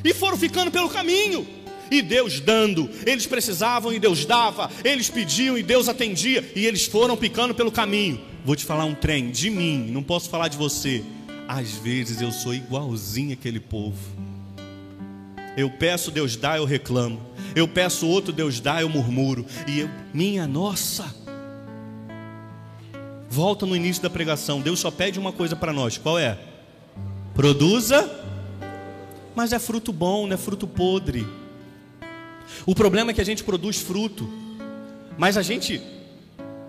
e 0.04 0.14
foram 0.14 0.36
ficando 0.36 0.70
pelo 0.70 0.88
caminho. 0.88 1.44
E 1.90 2.02
Deus 2.02 2.40
dando, 2.40 2.88
eles 3.04 3.26
precisavam 3.26 3.92
e 3.92 3.98
Deus 3.98 4.24
dava, 4.24 4.70
eles 4.84 5.08
pediam 5.08 5.56
e 5.56 5.62
Deus 5.62 5.88
atendia, 5.88 6.50
e 6.54 6.66
eles 6.66 6.86
foram 6.86 7.16
ficando 7.16 7.54
pelo 7.54 7.70
caminho. 7.70 8.20
Vou 8.44 8.56
te 8.56 8.64
falar 8.64 8.84
um 8.84 8.94
trem 8.94 9.30
de 9.30 9.50
mim, 9.50 9.88
não 9.90 10.02
posso 10.02 10.28
falar 10.28 10.48
de 10.48 10.56
você. 10.56 11.02
Às 11.48 11.72
vezes 11.72 12.20
eu 12.20 12.32
sou 12.32 12.54
igualzinho 12.54 13.32
aquele 13.32 13.60
povo. 13.60 13.98
Eu 15.56 15.70
peço, 15.70 16.10
Deus 16.10 16.36
dá, 16.36 16.58
eu 16.58 16.64
reclamo. 16.64 17.20
Eu 17.54 17.66
peço 17.66 18.06
outro, 18.06 18.32
Deus 18.32 18.60
dá, 18.60 18.82
eu 18.82 18.88
murmuro. 18.88 19.46
E 19.66 19.80
eu, 19.80 19.90
minha 20.12 20.46
nossa. 20.46 21.14
Volta 23.30 23.64
no 23.64 23.74
início 23.74 24.02
da 24.02 24.10
pregação. 24.10 24.60
Deus 24.60 24.78
só 24.78 24.90
pede 24.90 25.18
uma 25.18 25.32
coisa 25.32 25.56
para 25.56 25.72
nós. 25.72 25.96
Qual 25.96 26.18
é? 26.18 26.38
Produza, 27.34 28.08
mas 29.34 29.52
é 29.52 29.58
fruto 29.58 29.92
bom, 29.92 30.26
não 30.26 30.34
é 30.34 30.36
fruto 30.36 30.66
podre. 30.66 31.26
O 32.64 32.74
problema 32.74 33.10
é 33.10 33.14
que 33.14 33.20
a 33.20 33.24
gente 33.24 33.44
produz 33.44 33.78
fruto, 33.78 34.28
mas 35.18 35.36
a 35.36 35.42
gente, 35.42 35.80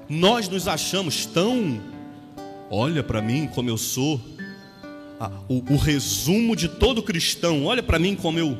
nós 0.10 0.48
nos 0.48 0.68
achamos 0.68 1.26
tão, 1.26 1.82
olha 2.70 3.04
para 3.04 3.22
mim 3.22 3.48
como 3.54 3.70
eu 3.70 3.78
sou, 3.78 4.22
o, 5.50 5.74
o 5.74 5.78
resumo 5.78 6.56
de 6.56 6.68
todo 6.68 7.02
cristão, 7.02 7.66
olha 7.66 7.82
para 7.82 7.98
mim 7.98 8.16
como 8.16 8.38
eu 8.40 8.58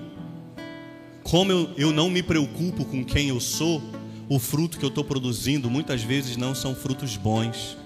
como 1.30 1.52
eu, 1.52 1.70
eu 1.76 1.92
não 1.92 2.10
me 2.10 2.24
preocupo 2.24 2.86
com 2.86 3.04
quem 3.04 3.28
eu 3.28 3.40
sou, 3.42 3.84
o 4.30 4.40
fruto 4.40 4.80
que 4.80 4.86
eu 4.86 4.90
estou 4.90 5.04
produzindo 5.04 5.70
muitas 5.70 6.02
vezes 6.02 6.38
não 6.38 6.56
são 6.56 6.74
frutos 6.74 7.18
bons, 7.18 7.78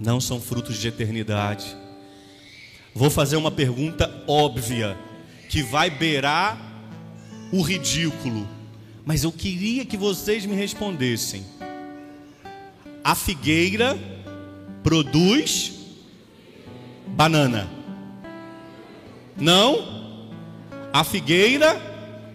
não 0.00 0.18
são 0.18 0.40
frutos 0.40 0.78
de 0.78 0.88
eternidade. 0.88 1.76
Vou 2.94 3.10
fazer 3.10 3.36
uma 3.36 3.50
pergunta 3.50 4.10
óbvia, 4.26 4.96
que 5.50 5.62
vai 5.62 5.90
beirar 5.90 6.71
o 7.52 7.60
ridículo, 7.60 8.48
mas 9.04 9.24
eu 9.24 9.30
queria 9.30 9.84
que 9.84 9.96
vocês 9.96 10.46
me 10.46 10.54
respondessem. 10.54 11.44
A 13.04 13.14
figueira 13.14 13.98
produz 14.82 15.72
banana? 17.08 17.68
Não? 19.36 20.30
A 20.92 21.04
figueira 21.04 21.80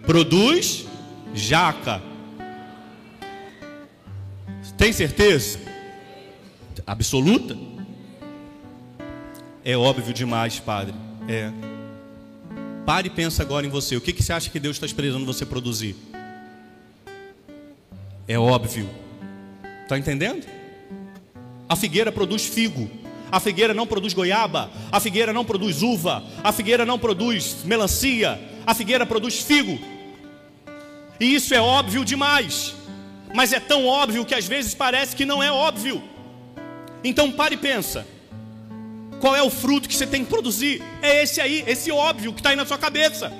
produz 0.06 0.86
jaca. 1.34 2.02
Tem 4.76 4.92
certeza? 4.92 5.58
Absoluta? 6.86 7.56
É 9.64 9.76
óbvio 9.76 10.14
demais, 10.14 10.60
padre. 10.60 10.94
É. 11.28 11.67
Pare 12.88 13.08
e 13.08 13.10
pensa 13.10 13.42
agora 13.42 13.66
em 13.66 13.68
você. 13.68 13.96
O 13.96 14.00
que, 14.00 14.14
que 14.14 14.22
você 14.22 14.32
acha 14.32 14.48
que 14.48 14.58
Deus 14.58 14.76
está 14.76 14.86
esperando 14.86 15.26
você 15.26 15.44
produzir? 15.44 15.94
É 18.26 18.38
óbvio. 18.38 18.88
Está 19.82 19.98
entendendo? 19.98 20.46
A 21.68 21.76
figueira 21.76 22.10
produz 22.10 22.46
figo. 22.46 22.90
A 23.30 23.40
figueira 23.40 23.74
não 23.74 23.86
produz 23.86 24.14
goiaba, 24.14 24.70
a 24.90 24.98
figueira 25.00 25.34
não 25.34 25.44
produz 25.44 25.82
uva, 25.82 26.24
a 26.42 26.50
figueira 26.50 26.86
não 26.86 26.98
produz 26.98 27.58
melancia, 27.62 28.40
a 28.66 28.72
figueira 28.72 29.04
produz 29.04 29.42
figo. 29.42 29.78
E 31.20 31.34
isso 31.34 31.54
é 31.54 31.60
óbvio 31.60 32.06
demais, 32.06 32.74
mas 33.34 33.52
é 33.52 33.60
tão 33.60 33.84
óbvio 33.84 34.24
que 34.24 34.34
às 34.34 34.48
vezes 34.48 34.72
parece 34.72 35.14
que 35.14 35.26
não 35.26 35.42
é 35.42 35.52
óbvio. 35.52 36.02
Então 37.04 37.30
pare 37.30 37.54
e 37.54 37.58
pensa: 37.58 38.06
qual 39.20 39.34
é 39.34 39.42
o 39.42 39.50
fruto 39.50 39.88
que 39.88 39.94
você 39.94 40.06
tem 40.06 40.24
que 40.24 40.30
produzir? 40.30 40.82
É 41.02 41.22
esse 41.22 41.40
aí, 41.40 41.64
esse 41.66 41.90
óbvio 41.90 42.32
que 42.32 42.40
está 42.40 42.50
aí 42.50 42.56
na 42.56 42.66
sua 42.66 42.78
cabeça. 42.78 43.32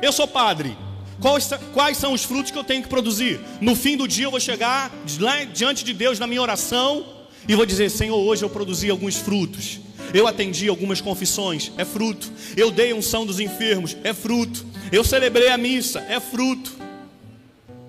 Eu 0.00 0.12
sou 0.12 0.26
padre. 0.26 0.76
Quais, 1.20 1.48
quais, 1.72 1.96
são 1.96 2.12
os 2.12 2.24
frutos 2.24 2.50
que 2.50 2.58
eu 2.58 2.64
tenho 2.64 2.82
que 2.82 2.88
produzir? 2.88 3.40
No 3.60 3.76
fim 3.76 3.96
do 3.96 4.08
dia 4.08 4.26
eu 4.26 4.30
vou 4.30 4.40
chegar 4.40 4.90
lá 5.20 5.44
diante 5.44 5.84
de 5.84 5.92
Deus 5.92 6.18
na 6.18 6.26
minha 6.26 6.42
oração 6.42 7.06
e 7.48 7.54
vou 7.54 7.64
dizer: 7.64 7.90
Senhor, 7.90 8.16
hoje 8.16 8.44
eu 8.44 8.50
produzi 8.50 8.90
alguns 8.90 9.16
frutos. 9.16 9.80
Eu 10.12 10.26
atendi 10.26 10.68
algumas 10.68 11.00
confissões, 11.00 11.72
é 11.78 11.84
fruto. 11.84 12.30
Eu 12.56 12.70
dei 12.70 12.92
unção 12.92 13.24
dos 13.24 13.40
enfermos, 13.40 13.96
é 14.04 14.12
fruto. 14.12 14.66
Eu 14.90 15.04
celebrei 15.04 15.48
a 15.48 15.56
missa, 15.56 16.04
é 16.08 16.20
fruto. 16.20 16.72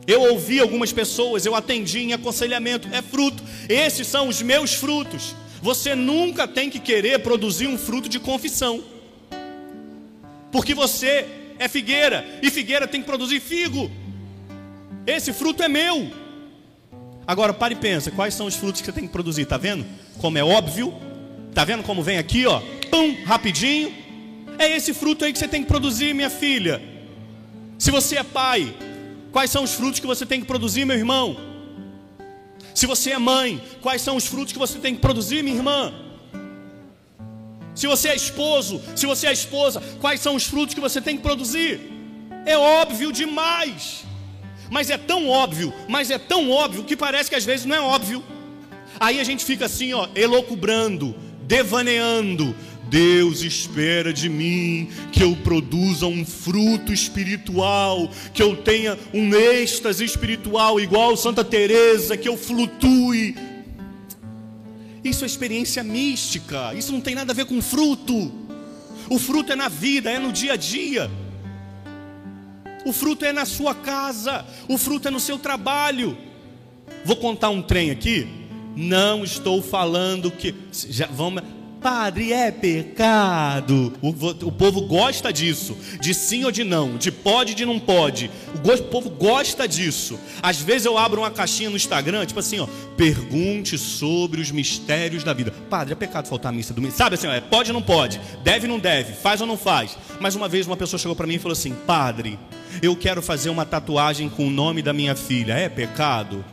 Eu 0.05 0.21
ouvi 0.21 0.59
algumas 0.59 0.91
pessoas, 0.91 1.45
eu 1.45 1.55
atendi 1.55 1.99
em 1.99 2.13
aconselhamento, 2.13 2.87
é 2.91 3.01
fruto. 3.01 3.41
Esses 3.67 4.07
são 4.07 4.27
os 4.27 4.41
meus 4.41 4.73
frutos. 4.73 5.35
Você 5.63 5.95
nunca 5.95 6.45
tem 6.45 6.69
que 6.69 6.77
querer 6.77 7.19
produzir 7.19 7.67
um 7.67 7.77
fruto 7.77 8.09
de 8.09 8.19
confissão, 8.19 8.83
porque 10.51 10.75
você 10.75 11.25
é 11.57 11.69
figueira 11.69 12.25
e 12.41 12.51
figueira 12.51 12.85
tem 12.85 12.99
que 12.99 13.07
produzir 13.07 13.39
figo. 13.39 13.89
Esse 15.07 15.31
fruto 15.31 15.63
é 15.63 15.69
meu. 15.69 16.11
Agora 17.25 17.53
pare 17.53 17.75
e 17.75 17.77
pensa, 17.77 18.11
quais 18.11 18.33
são 18.33 18.45
os 18.45 18.57
frutos 18.57 18.81
que 18.81 18.87
você 18.87 18.91
tem 18.91 19.07
que 19.07 19.13
produzir? 19.13 19.45
Tá 19.45 19.55
vendo? 19.55 19.85
Como 20.17 20.37
é 20.37 20.43
óbvio. 20.43 20.93
Tá 21.53 21.63
vendo 21.63 21.81
como 21.81 22.03
vem 22.03 22.17
aqui, 22.17 22.45
ó? 22.45 22.59
Pum, 22.91 23.23
rapidinho. 23.23 23.89
É 24.59 24.75
esse 24.75 24.93
fruto 24.93 25.23
aí 25.23 25.31
que 25.31 25.39
você 25.39 25.47
tem 25.47 25.61
que 25.61 25.69
produzir, 25.69 26.13
minha 26.13 26.29
filha. 26.29 26.81
Se 27.79 27.89
você 27.89 28.17
é 28.17 28.23
pai, 28.23 28.75
quais 29.31 29.49
são 29.49 29.63
os 29.63 29.73
frutos 29.73 30.01
que 30.01 30.07
você 30.07 30.25
tem 30.25 30.41
que 30.41 30.45
produzir, 30.45 30.83
meu 30.83 30.97
irmão? 30.97 31.52
Se 32.73 32.85
você 32.85 33.11
é 33.11 33.19
mãe, 33.19 33.61
quais 33.81 34.01
são 34.01 34.15
os 34.15 34.25
frutos 34.25 34.53
que 34.53 34.59
você 34.59 34.79
tem 34.79 34.95
que 34.95 35.01
produzir, 35.01 35.43
minha 35.43 35.55
irmã? 35.55 35.93
Se 37.75 37.87
você 37.87 38.09
é 38.09 38.15
esposo, 38.15 38.81
se 38.95 39.05
você 39.05 39.27
é 39.27 39.33
esposa, 39.33 39.81
quais 39.99 40.19
são 40.19 40.35
os 40.35 40.45
frutos 40.45 40.75
que 40.75 40.81
você 40.81 41.01
tem 41.01 41.17
que 41.17 41.23
produzir? 41.23 41.79
É 42.45 42.57
óbvio 42.57 43.11
demais 43.11 44.03
mas 44.73 44.89
é 44.89 44.97
tão 44.97 45.29
óbvio, 45.29 45.71
mas 45.87 46.09
é 46.09 46.17
tão 46.17 46.49
óbvio 46.49 46.83
que 46.83 46.97
parece 46.97 47.29
que 47.29 47.35
às 47.35 47.45
vezes 47.45 47.63
não 47.63 47.75
é 47.75 47.79
óbvio. 47.79 48.23
Aí 48.99 49.19
a 49.19 49.23
gente 49.23 49.45
fica 49.45 49.65
assim, 49.65 49.93
ó, 49.93 50.07
elocubrando, 50.15 51.15
devaneando. 51.43 52.55
Deus 52.89 53.41
espera 53.41 54.13
de 54.13 54.29
mim 54.29 54.89
que 55.11 55.23
eu 55.23 55.35
produza 55.37 56.05
um 56.05 56.25
fruto 56.25 56.93
espiritual, 56.93 58.09
que 58.33 58.41
eu 58.41 58.55
tenha 58.55 58.97
um 59.13 59.33
êxtase 59.33 60.03
espiritual 60.03 60.79
igual 60.79 61.17
Santa 61.17 61.43
Teresa, 61.43 62.17
que 62.17 62.27
eu 62.27 62.37
flutue. 62.37 63.35
Isso 65.03 65.23
é 65.23 65.27
experiência 65.27 65.83
mística, 65.83 66.73
isso 66.75 66.91
não 66.91 67.01
tem 67.01 67.15
nada 67.15 67.31
a 67.31 67.35
ver 67.35 67.45
com 67.45 67.61
fruto. 67.61 68.31
O 69.09 69.19
fruto 69.19 69.51
é 69.51 69.55
na 69.55 69.67
vida, 69.67 70.09
é 70.09 70.17
no 70.17 70.31
dia 70.31 70.53
a 70.53 70.57
dia. 70.57 71.11
O 72.85 72.93
fruto 72.93 73.25
é 73.25 73.31
na 73.31 73.45
sua 73.45 73.73
casa, 73.73 74.45
o 74.67 74.77
fruto 74.77 75.07
é 75.07 75.11
no 75.11 75.19
seu 75.19 75.37
trabalho. 75.37 76.17
Vou 77.05 77.15
contar 77.15 77.49
um 77.49 77.61
trem 77.61 77.91
aqui. 77.91 78.27
Não 78.75 79.23
estou 79.23 79.61
falando 79.61 80.31
que 80.31 80.55
já 80.71 81.07
vamos 81.07 81.43
Padre, 81.83 82.31
é 82.31 82.49
pecado. 82.49 83.91
O, 84.01 84.07
o, 84.47 84.51
povo 84.53 84.81
gosta 84.83 85.33
disso, 85.33 85.77
de 85.99 86.13
sim 86.13 86.45
ou 86.45 86.51
de 86.51 86.63
não, 86.63 86.95
de 86.95 87.11
pode 87.11 87.51
e 87.51 87.55
de 87.55 87.65
não 87.65 87.77
pode. 87.77 88.31
O, 88.55 88.71
o, 88.71 88.83
povo 88.83 89.09
gosta 89.09 89.67
disso. 89.67 90.17
Às 90.41 90.61
vezes 90.61 90.85
eu 90.85 90.97
abro 90.97 91.19
uma 91.19 91.29
caixinha 91.29 91.69
no 91.69 91.75
Instagram, 91.75 92.25
tipo 92.25 92.39
assim, 92.39 92.57
ó, 92.59 92.67
pergunte 92.95 93.77
sobre 93.77 94.39
os 94.39 94.49
mistérios 94.49 95.25
da 95.25 95.33
vida. 95.33 95.51
Padre, 95.69 95.91
é 95.91 95.95
pecado 95.95 96.29
faltar 96.29 96.53
a 96.53 96.55
missa 96.55 96.73
domingo. 96.73 96.95
Sabe 96.95 97.15
assim, 97.15 97.27
ó, 97.27 97.33
é, 97.33 97.41
pode 97.41 97.71
ou 97.71 97.73
não 97.73 97.81
pode, 97.81 98.21
deve 98.45 98.65
ou 98.65 98.71
não 98.71 98.79
deve, 98.79 99.11
faz 99.11 99.41
ou 99.41 99.47
não 99.47 99.57
faz. 99.57 99.97
Mas 100.21 100.35
uma 100.35 100.47
vez 100.47 100.65
uma 100.65 100.77
pessoa 100.77 100.97
chegou 100.97 101.17
para 101.17 101.27
mim 101.27 101.35
e 101.35 101.39
falou 101.39 101.51
assim: 101.53 101.75
Padre, 101.85 102.39
eu 102.81 102.95
quero 102.95 103.21
fazer 103.21 103.49
uma 103.49 103.65
tatuagem 103.65 104.29
com 104.29 104.47
o 104.47 104.49
nome 104.49 104.81
da 104.81 104.93
minha 104.93 105.17
filha. 105.17 105.53
É 105.53 105.67
pecado? 105.67 106.45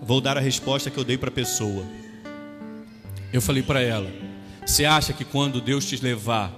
Vou 0.00 0.22
dar 0.22 0.38
a 0.38 0.40
resposta 0.40 0.90
que 0.90 0.96
eu 0.96 1.04
dei 1.04 1.18
para 1.18 1.28
a 1.28 1.32
pessoa. 1.32 1.84
Eu 3.36 3.42
falei 3.42 3.62
para 3.62 3.82
ela: 3.82 4.10
Você 4.64 4.86
acha 4.86 5.12
que 5.12 5.22
quando 5.22 5.60
Deus 5.60 5.84
te 5.84 6.02
levar, 6.02 6.50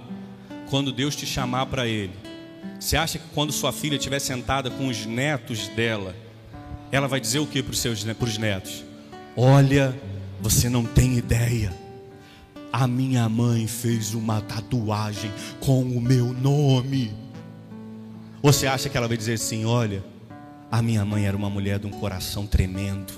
quando 0.69 0.93
Deus 0.93 1.13
te 1.13 1.25
chamar 1.25 1.65
para 1.65 1.85
Ele, 1.85 2.13
você 2.79 2.95
acha 2.95 3.19
que 3.19 3.27
quando 3.33 3.51
sua 3.51 3.73
filha 3.73 3.97
estiver 3.97 4.19
sentada 4.19 4.71
com 4.71 4.87
os 4.87 5.05
netos 5.05 5.67
dela, 5.67 6.15
ela 6.89 7.05
vai 7.05 7.19
dizer 7.19 7.39
o 7.39 7.45
que 7.45 7.61
para 7.61 7.73
os 7.73 7.79
seus 7.79 8.05
para 8.05 8.23
os 8.25 8.37
netos? 8.37 8.85
Olha, 9.35 9.93
você 10.39 10.69
não 10.69 10.85
tem 10.85 11.17
ideia. 11.17 11.73
A 12.71 12.87
minha 12.87 13.27
mãe 13.27 13.67
fez 13.67 14.13
uma 14.13 14.39
tatuagem 14.39 15.33
com 15.59 15.81
o 15.81 15.99
meu 15.99 16.27
nome. 16.33 17.13
Você 18.41 18.67
acha 18.67 18.87
que 18.87 18.95
ela 18.95 19.09
vai 19.09 19.17
dizer 19.17 19.33
assim: 19.33 19.65
olha, 19.65 20.01
a 20.71 20.81
minha 20.81 21.03
mãe 21.03 21.25
era 21.25 21.35
uma 21.35 21.49
mulher 21.49 21.77
de 21.77 21.87
um 21.87 21.91
coração 21.91 22.47
tremendo, 22.47 23.11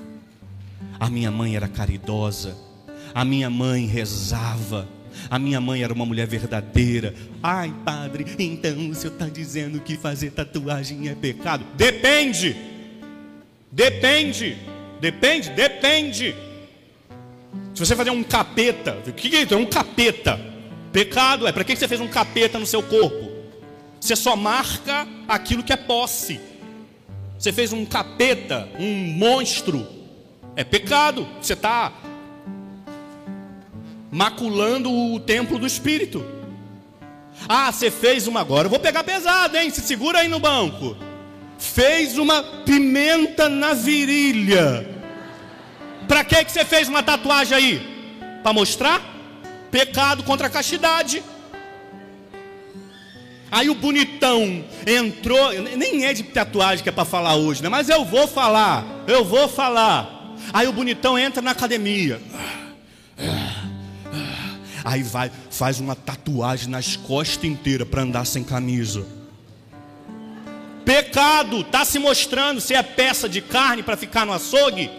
a 0.99 1.11
minha 1.11 1.29
mãe 1.29 1.55
era 1.55 1.67
caridosa, 1.67 2.70
a 3.13 3.25
minha 3.25 3.49
mãe 3.49 3.85
rezava, 3.85 4.87
A 5.29 5.37
minha 5.37 5.61
mãe 5.61 5.83
era 5.83 5.93
uma 5.93 6.05
mulher 6.05 6.27
verdadeira. 6.27 7.13
Ai, 7.43 7.73
padre, 7.85 8.25
então 8.39 8.89
o 8.89 8.95
senhor 8.95 9.13
está 9.13 9.27
dizendo 9.27 9.79
que 9.79 9.97
fazer 9.97 10.31
tatuagem 10.31 11.09
é 11.09 11.15
pecado? 11.15 11.65
Depende. 11.75 12.55
Depende. 13.71 14.57
Depende, 14.99 15.49
depende. 15.49 16.35
Se 17.73 17.79
você 17.79 17.95
fazer 17.95 18.11
um 18.11 18.23
capeta, 18.23 18.97
o 19.07 19.13
que 19.13 19.35
é 19.35 19.43
isso? 19.43 19.53
É 19.53 19.57
um 19.57 19.65
capeta. 19.65 20.39
Pecado 20.91 21.47
é. 21.47 21.51
Para 21.51 21.63
que 21.63 21.75
você 21.75 21.87
fez 21.87 22.01
um 22.01 22.07
capeta 22.07 22.59
no 22.59 22.65
seu 22.65 22.83
corpo? 22.83 23.31
Você 23.99 24.15
só 24.15 24.35
marca 24.35 25.07
aquilo 25.27 25.63
que 25.63 25.73
é 25.73 25.77
posse. 25.77 26.39
Você 27.37 27.51
fez 27.51 27.71
um 27.73 27.85
capeta, 27.85 28.69
um 28.77 28.93
monstro. 29.13 29.87
É 30.55 30.63
pecado. 30.63 31.27
Você 31.41 31.53
está 31.53 31.93
maculando 34.11 34.91
o 34.91 35.19
templo 35.19 35.57
do 35.57 35.65
Espírito. 35.65 36.25
Ah, 37.47 37.71
você 37.71 37.89
fez 37.89 38.27
uma 38.27 38.41
agora. 38.41 38.65
Eu 38.65 38.69
vou 38.69 38.79
pegar 38.79 39.03
pesado, 39.03 39.57
hein? 39.57 39.69
Se 39.69 39.81
segura 39.81 40.19
aí 40.19 40.27
no 40.27 40.39
banco. 40.39 40.97
Fez 41.57 42.17
uma 42.17 42.43
pimenta 42.43 43.47
na 43.47 43.73
virilha. 43.73 44.87
Para 46.07 46.23
que 46.23 46.43
que 46.43 46.51
você 46.51 46.65
fez 46.65 46.89
uma 46.89 47.01
tatuagem 47.01 47.57
aí? 47.57 47.81
Para 48.43 48.53
mostrar 48.53 49.01
pecado 49.71 50.23
contra 50.23 50.47
a 50.47 50.49
castidade. 50.49 51.23
Aí 53.49 53.69
o 53.69 53.75
bonitão 53.75 54.63
entrou, 54.87 55.51
nem 55.75 56.05
é 56.05 56.13
de 56.13 56.23
tatuagem 56.23 56.83
que 56.83 56.89
é 56.89 56.91
para 56.91 57.05
falar 57.05 57.35
hoje, 57.35 57.61
né? 57.61 57.69
Mas 57.69 57.89
eu 57.89 58.05
vou 58.05 58.27
falar, 58.27 58.85
eu 59.07 59.23
vou 59.23 59.47
falar. 59.47 60.35
Aí 60.53 60.67
o 60.67 60.73
bonitão 60.73 61.19
entra 61.19 61.41
na 61.41 61.51
academia. 61.51 62.21
Aí 64.83 65.03
vai, 65.03 65.31
faz 65.49 65.79
uma 65.79 65.95
tatuagem 65.95 66.69
nas 66.69 66.95
costas 66.95 67.43
inteiras 67.43 67.87
para 67.87 68.01
andar 68.01 68.25
sem 68.25 68.43
camisa. 68.43 69.05
Pecado, 70.83 71.63
tá 71.63 71.85
se 71.85 71.99
mostrando 71.99 72.59
se 72.59 72.73
é 72.73 72.81
peça 72.81 73.29
de 73.29 73.41
carne 73.41 73.83
para 73.83 73.95
ficar 73.95 74.25
no 74.25 74.33
açougue. 74.33 74.89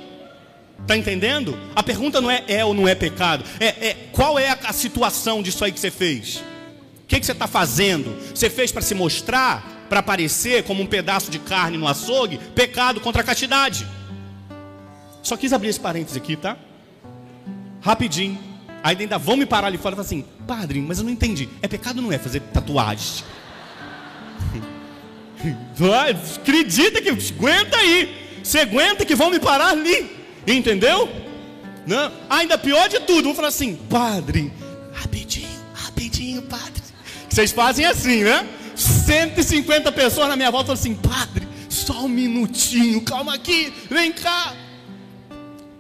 Tá 0.86 0.96
entendendo? 0.96 1.58
A 1.74 1.82
pergunta 1.82 2.20
não 2.20 2.30
é 2.30 2.44
é 2.48 2.64
ou 2.64 2.74
não 2.74 2.88
é 2.88 2.94
pecado, 2.94 3.44
é, 3.60 3.66
é 3.66 3.96
qual 4.10 4.38
é 4.38 4.50
a, 4.50 4.58
a 4.64 4.72
situação 4.72 5.42
disso 5.42 5.64
aí 5.64 5.70
que 5.70 5.78
você 5.78 5.90
fez? 5.90 6.36
O 6.36 7.06
que, 7.06 7.20
que 7.20 7.26
você 7.26 7.32
está 7.32 7.46
fazendo? 7.46 8.16
Você 8.34 8.48
fez 8.48 8.72
para 8.72 8.82
se 8.82 8.94
mostrar, 8.94 9.86
para 9.88 10.00
aparecer 10.00 10.64
como 10.64 10.82
um 10.82 10.86
pedaço 10.86 11.30
de 11.30 11.38
carne 11.38 11.76
no 11.76 11.86
açougue? 11.86 12.38
Pecado 12.54 13.00
contra 13.00 13.22
a 13.22 13.24
castidade. 13.24 13.86
Só 15.22 15.36
quis 15.36 15.52
abrir 15.52 15.68
esse 15.68 15.78
parênteses 15.78 16.16
aqui, 16.16 16.36
tá? 16.36 16.56
Rapidinho. 17.80 18.51
Aí 18.82 18.96
ainda 18.98 19.18
vão 19.18 19.36
me 19.36 19.46
parar 19.46 19.68
ali 19.68 19.78
fora 19.78 19.94
e 19.94 19.96
falar 19.96 20.06
assim: 20.06 20.24
Padre, 20.46 20.80
mas 20.80 20.98
eu 20.98 21.04
não 21.04 21.10
entendi. 21.10 21.48
É 21.60 21.68
pecado 21.68 21.98
ou 21.98 22.02
não 22.02 22.12
é 22.12 22.18
fazer 22.18 22.40
tatuagens? 22.40 23.24
Acredita 26.36 27.00
que 27.00 27.08
aguenta 27.08 27.76
aí. 27.76 28.40
Você 28.42 28.58
aguenta 28.60 29.04
que 29.04 29.14
vão 29.14 29.30
me 29.30 29.38
parar 29.38 29.68
ali. 29.68 30.10
Entendeu? 30.46 31.08
Não. 31.86 32.12
Ainda 32.28 32.58
pior 32.58 32.88
de 32.88 33.00
tudo, 33.00 33.24
vão 33.24 33.34
falar 33.34 33.48
assim: 33.48 33.76
Padre, 33.88 34.52
rapidinho, 34.92 35.48
rapidinho, 35.74 36.42
Padre. 36.42 36.82
Vocês 37.28 37.52
fazem 37.52 37.86
assim, 37.86 38.24
né? 38.24 38.46
150 38.74 39.92
pessoas 39.92 40.28
na 40.28 40.36
minha 40.36 40.50
volta 40.50 40.66
falam 40.66 40.80
assim: 40.80 40.94
Padre, 40.94 41.46
só 41.68 42.04
um 42.04 42.08
minutinho, 42.08 43.00
calma 43.02 43.34
aqui, 43.34 43.72
vem 43.88 44.12
cá. 44.12 44.54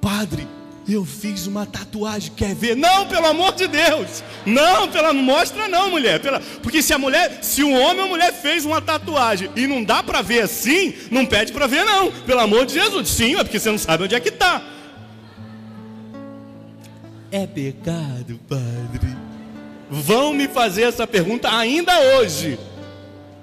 Padre, 0.00 0.46
eu 0.92 1.04
fiz 1.04 1.46
uma 1.46 1.64
tatuagem, 1.64 2.32
quer 2.34 2.54
ver? 2.54 2.76
Não, 2.76 3.06
pelo 3.06 3.26
amor 3.26 3.52
de 3.54 3.68
Deus. 3.68 4.22
Não, 4.44 4.88
pela 4.88 5.12
mostra 5.12 5.68
não, 5.68 5.90
mulher. 5.90 6.20
Pela, 6.20 6.40
porque 6.62 6.82
se 6.82 6.92
a 6.92 6.98
mulher, 6.98 7.38
se 7.42 7.62
um 7.62 7.80
homem 7.80 8.02
ou 8.02 8.08
mulher 8.08 8.32
fez 8.32 8.64
uma 8.64 8.80
tatuagem 8.80 9.50
e 9.54 9.66
não 9.66 9.84
dá 9.84 10.02
para 10.02 10.22
ver 10.22 10.42
assim, 10.42 10.94
não 11.10 11.24
pede 11.24 11.52
para 11.52 11.66
ver 11.66 11.84
não. 11.84 12.10
Pelo 12.10 12.40
amor 12.40 12.66
de 12.66 12.74
Jesus. 12.74 13.08
Sim, 13.08 13.36
é 13.36 13.44
porque 13.44 13.58
você 13.58 13.70
não 13.70 13.78
sabe 13.78 14.04
onde 14.04 14.14
é 14.14 14.20
que 14.20 14.28
está. 14.28 14.62
É 17.30 17.46
pecado, 17.46 18.40
padre. 18.48 19.16
Vão 19.90 20.32
me 20.32 20.48
fazer 20.48 20.82
essa 20.82 21.06
pergunta 21.06 21.54
ainda 21.54 21.92
hoje. 22.16 22.58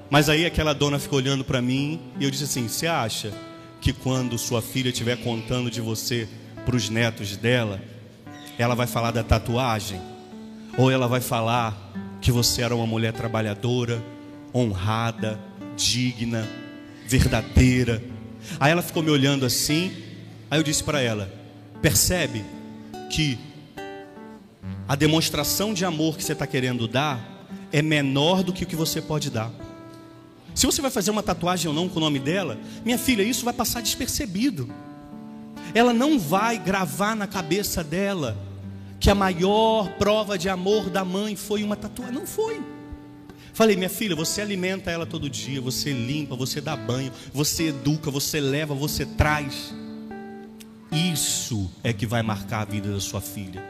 Mas 0.09 0.29
aí 0.29 0.45
aquela 0.45 0.73
dona 0.73 0.99
ficou 0.99 1.19
olhando 1.19 1.43
para 1.43 1.61
mim 1.61 2.01
e 2.19 2.23
eu 2.25 2.31
disse 2.31 2.43
assim: 2.43 2.67
"Você 2.67 2.87
acha 2.87 3.31
que 3.79 3.93
quando 3.93 4.37
sua 4.37 4.61
filha 4.61 4.89
estiver 4.89 5.17
contando 5.17 5.71
de 5.71 5.79
você, 5.79 6.27
para 6.65 6.75
os 6.75 6.89
netos 6.89 7.35
dela, 7.37 7.81
ela 8.57 8.75
vai 8.75 8.87
falar 8.87 9.11
da 9.11 9.23
tatuagem, 9.23 10.01
ou 10.77 10.91
ela 10.91 11.07
vai 11.07 11.21
falar 11.21 11.91
que 12.21 12.31
você 12.31 12.61
era 12.61 12.75
uma 12.75 12.85
mulher 12.85 13.13
trabalhadora, 13.13 14.03
honrada, 14.53 15.39
digna, 15.75 16.47
verdadeira. 17.07 18.03
Aí 18.59 18.71
ela 18.71 18.81
ficou 18.81 19.01
me 19.01 19.09
olhando 19.09 19.45
assim, 19.45 19.91
aí 20.51 20.59
eu 20.59 20.63
disse 20.63 20.83
para 20.83 21.01
ela: 21.01 21.31
percebe 21.81 22.43
que 23.09 23.39
a 24.87 24.95
demonstração 24.95 25.73
de 25.73 25.85
amor 25.85 26.17
que 26.17 26.23
você 26.23 26.33
está 26.33 26.45
querendo 26.45 26.87
dar 26.87 27.47
é 27.71 27.81
menor 27.81 28.43
do 28.43 28.51
que 28.51 28.63
o 28.63 28.67
que 28.67 28.75
você 28.75 29.01
pode 29.01 29.29
dar. 29.29 29.51
Se 30.53 30.65
você 30.65 30.81
vai 30.81 30.91
fazer 30.91 31.11
uma 31.11 31.23
tatuagem 31.23 31.69
ou 31.69 31.73
não 31.73 31.87
com 31.87 31.97
o 31.97 32.01
nome 32.01 32.19
dela, 32.19 32.57
minha 32.83 32.97
filha, 32.97 33.23
isso 33.23 33.45
vai 33.45 33.53
passar 33.53 33.81
despercebido 33.81 34.69
ela 35.73 35.93
não 35.93 36.19
vai 36.19 36.57
gravar 36.57 37.15
na 37.15 37.27
cabeça 37.27 37.83
dela 37.83 38.37
que 38.99 39.09
a 39.09 39.15
maior 39.15 39.89
prova 39.97 40.37
de 40.37 40.49
amor 40.49 40.89
da 40.89 41.05
mãe 41.05 41.35
foi 41.35 41.63
uma 41.63 41.75
tatuagem. 41.75 42.15
Não 42.15 42.27
foi. 42.27 42.61
Falei, 43.53 43.75
minha 43.75 43.89
filha, 43.89 44.15
você 44.15 44.41
alimenta 44.41 44.91
ela 44.91 45.05
todo 45.05 45.29
dia, 45.29 45.59
você 45.59 45.91
limpa, 45.91 46.35
você 46.35 46.61
dá 46.61 46.75
banho, 46.75 47.11
você 47.33 47.67
educa, 47.67 48.09
você 48.11 48.39
leva, 48.39 48.73
você 48.73 49.05
traz. 49.05 49.73
Isso 50.91 51.69
é 51.83 51.91
que 51.91 52.05
vai 52.05 52.21
marcar 52.23 52.61
a 52.61 52.65
vida 52.65 52.91
da 52.91 52.99
sua 52.99 53.21
filha. 53.21 53.63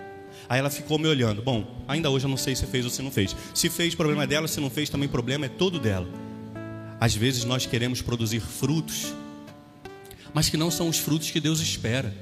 Aí 0.48 0.60
ela 0.60 0.70
ficou 0.70 0.98
me 0.98 1.08
olhando. 1.08 1.42
Bom, 1.42 1.84
ainda 1.88 2.10
hoje 2.10 2.26
eu 2.26 2.30
não 2.30 2.38
sei 2.38 2.56
se 2.56 2.66
fez 2.66 2.86
ou 2.86 2.92
se 2.92 3.02
não 3.02 3.12
fez. 3.12 3.36
Se 3.54 3.70
fez, 3.70 3.94
problema 3.94 4.24
é 4.24 4.28
dela, 4.28 4.48
se 4.48 4.60
não 4.60 4.70
fez, 4.70 4.90
também 4.90 5.08
problema 5.08 5.46
é 5.46 5.50
todo 5.50 5.80
dela. 5.80 6.08
Às 7.00 7.16
vezes 7.16 7.44
nós 7.44 7.66
queremos 7.66 8.02
produzir 8.02 8.40
frutos 8.40 9.14
mas 10.34 10.50
que 10.50 10.58
não 10.58 10.70
são 10.70 10.89
os 10.89 10.98
frutos 10.98 11.32
que 11.32 11.39
Deus 11.39 11.60
espera. 11.60 12.13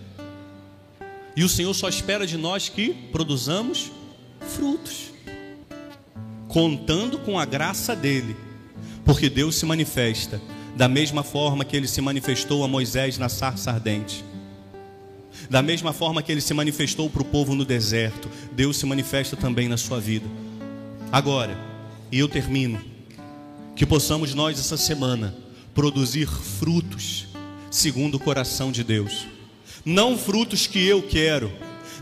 E 1.36 1.44
o 1.44 1.50
Senhor 1.50 1.74
só 1.74 1.88
espera 1.88 2.26
de 2.26 2.38
nós 2.38 2.70
que 2.70 2.94
produzamos 3.12 3.92
frutos, 4.42 5.12
contando 6.48 7.20
com 7.20 7.40
a 7.40 7.46
graça 7.46 7.96
dEle, 7.96 8.36
porque 9.06 9.30
Deus 9.30 9.56
se 9.56 9.66
manifesta 9.66 10.42
da 10.76 10.88
mesma 10.88 11.24
forma 11.24 11.66
que 11.66 11.76
Ele 11.76 11.88
se 11.88 12.02
manifestou 12.02 12.64
a 12.64 12.68
Moisés 12.68 13.18
na 13.18 13.30
sarça 13.30 13.72
ardente. 13.72 14.24
Da 15.50 15.62
mesma 15.62 15.94
forma 15.94 16.22
que 16.22 16.32
ele 16.32 16.42
se 16.42 16.54
manifestou 16.54 17.10
para 17.10 17.22
o 17.22 17.26
povo 17.26 17.56
no 17.56 17.64
deserto, 17.64 18.30
Deus 18.52 18.78
se 18.78 18.86
manifesta 18.86 19.36
também 19.36 19.70
na 19.70 19.78
sua 19.78 20.00
vida. 20.00 20.28
Agora, 21.12 21.58
e 22.12 22.20
eu 22.20 22.28
termino, 22.28 22.82
que 23.76 23.86
possamos 23.86 24.34
nós 24.34 24.60
essa 24.60 24.76
semana 24.76 25.36
produzir 25.74 26.28
frutos 26.28 27.27
segundo 27.70 28.16
o 28.16 28.20
coração 28.20 28.72
de 28.72 28.84
Deus. 28.84 29.28
Não 29.86 30.18
frutos 30.18 30.68
que 30.68 30.86
eu 30.86 31.02
quero, 31.02 31.52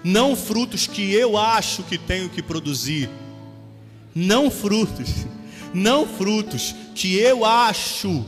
não 0.04 0.36
frutos 0.36 0.88
que 0.88 1.14
eu 1.14 1.38
acho 1.38 1.84
que 1.84 1.98
tenho 1.98 2.30
que 2.30 2.42
produzir. 2.42 3.10
Não 4.14 4.50
frutos, 4.50 5.26
não 5.74 6.08
frutos 6.08 6.74
que 6.96 7.16
eu 7.16 7.44
acho 7.44 8.24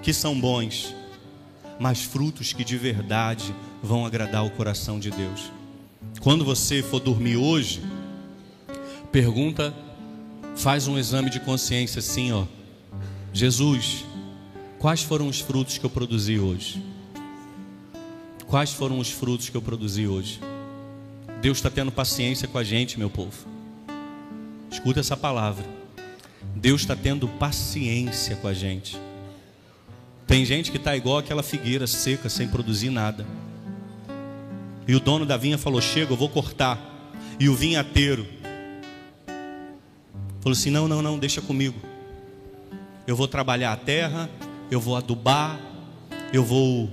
que 0.00 0.12
são 0.12 0.38
bons, 0.38 0.94
mas 1.80 2.02
frutos 2.02 2.52
que 2.52 2.64
de 2.64 2.76
verdade 2.76 3.52
vão 3.82 4.06
agradar 4.06 4.46
o 4.46 4.50
coração 4.50 5.00
de 5.00 5.10
Deus. 5.10 5.50
Quando 6.20 6.44
você 6.44 6.82
for 6.82 7.00
dormir 7.00 7.36
hoje, 7.36 7.82
pergunta, 9.10 9.74
faz 10.54 10.86
um 10.86 10.96
exame 10.96 11.28
de 11.28 11.40
consciência 11.40 11.98
assim, 11.98 12.32
ó. 12.32 12.44
Jesus, 13.32 14.05
Quais 14.78 15.02
foram 15.02 15.26
os 15.26 15.40
frutos 15.40 15.78
que 15.78 15.86
eu 15.86 15.90
produzi 15.90 16.38
hoje? 16.38 16.82
Quais 18.46 18.72
foram 18.72 18.98
os 18.98 19.10
frutos 19.10 19.48
que 19.48 19.56
eu 19.56 19.62
produzi 19.62 20.06
hoje? 20.06 20.38
Deus 21.40 21.58
está 21.58 21.70
tendo 21.70 21.90
paciência 21.90 22.46
com 22.46 22.58
a 22.58 22.64
gente, 22.64 22.98
meu 22.98 23.08
povo. 23.08 23.46
Escuta 24.70 25.00
essa 25.00 25.16
palavra. 25.16 25.64
Deus 26.54 26.82
está 26.82 26.94
tendo 26.94 27.26
paciência 27.26 28.36
com 28.36 28.48
a 28.48 28.54
gente. 28.54 28.98
Tem 30.26 30.44
gente 30.44 30.70
que 30.70 30.76
está 30.76 30.96
igual 30.96 31.18
aquela 31.18 31.42
figueira 31.42 31.86
seca, 31.86 32.28
sem 32.28 32.46
produzir 32.46 32.90
nada. 32.90 33.26
E 34.86 34.94
o 34.94 35.00
dono 35.00 35.24
da 35.24 35.36
vinha 35.36 35.56
falou: 35.56 35.80
Chega, 35.80 36.12
eu 36.12 36.16
vou 36.16 36.28
cortar. 36.28 36.78
E 37.40 37.48
o 37.48 37.54
vinhateiro 37.54 38.26
falou 40.40 40.52
assim: 40.52 40.70
Não, 40.70 40.86
não, 40.86 41.00
não, 41.00 41.18
deixa 41.18 41.40
comigo. 41.40 41.80
Eu 43.06 43.16
vou 43.16 43.28
trabalhar 43.28 43.72
a 43.72 43.76
terra, 43.76 44.28
eu 44.70 44.80
vou 44.80 44.96
adubar, 44.96 45.60
eu 46.32 46.44
vou 46.44 46.90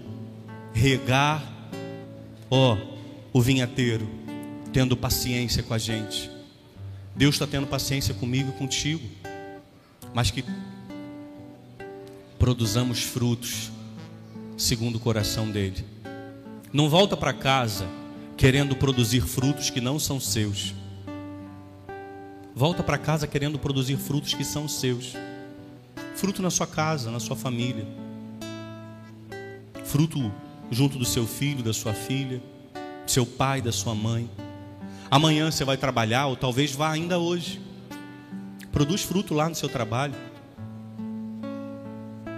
regar. 0.74 1.44
Ó, 2.50 2.76
oh, 2.76 3.38
o 3.38 3.42
vinhateiro 3.42 4.08
tendo 4.72 4.98
paciência 4.98 5.62
com 5.64 5.74
a 5.74 5.78
gente. 5.78 6.30
Deus 7.16 7.36
está 7.36 7.46
tendo 7.46 7.68
paciência 7.68 8.14
comigo 8.14 8.50
e 8.50 8.58
contigo, 8.58 9.08
mas 10.14 10.32
que 10.32 10.44
produzamos 12.40 13.04
frutos 13.04 13.72
segundo 14.58 14.96
o 14.96 15.00
coração 15.00 15.50
dele. 15.50 15.86
Não 16.72 16.90
volta 16.90 17.16
para 17.16 17.34
casa 17.34 17.88
querendo 18.36 18.76
produzir 18.76 19.22
frutos 19.22 19.70
que 19.70 19.80
não 19.80 20.00
são 20.00 20.20
seus. 20.20 20.74
Volta 22.56 22.84
para 22.84 22.98
casa 22.98 23.28
querendo 23.28 23.58
produzir 23.60 23.98
frutos 23.98 24.34
que 24.34 24.44
são 24.44 24.68
seus. 24.68 25.14
Fruto 26.24 26.42
na 26.42 26.50
sua 26.50 26.66
casa, 26.66 27.12
na 27.12 27.20
sua 27.20 27.36
família. 27.36 27.86
Fruto 29.84 30.32
junto 30.72 30.98
do 30.98 31.04
seu 31.04 31.28
filho, 31.28 31.62
da 31.62 31.74
sua 31.74 31.94
filha, 31.94 32.42
seu 33.06 33.26
pai, 33.26 33.62
da 33.62 33.74
sua 33.74 33.94
mãe. 33.94 34.30
Amanhã 35.12 35.52
você 35.52 35.66
vai 35.66 35.76
trabalhar, 35.76 36.28
ou 36.28 36.38
talvez 36.38 36.72
vá 36.72 36.92
ainda 36.92 37.20
hoje. 37.20 37.60
Produz 38.72 39.02
fruto 39.02 39.34
lá 39.34 39.50
no 39.50 39.56
seu 39.56 39.68
trabalho. 39.68 40.16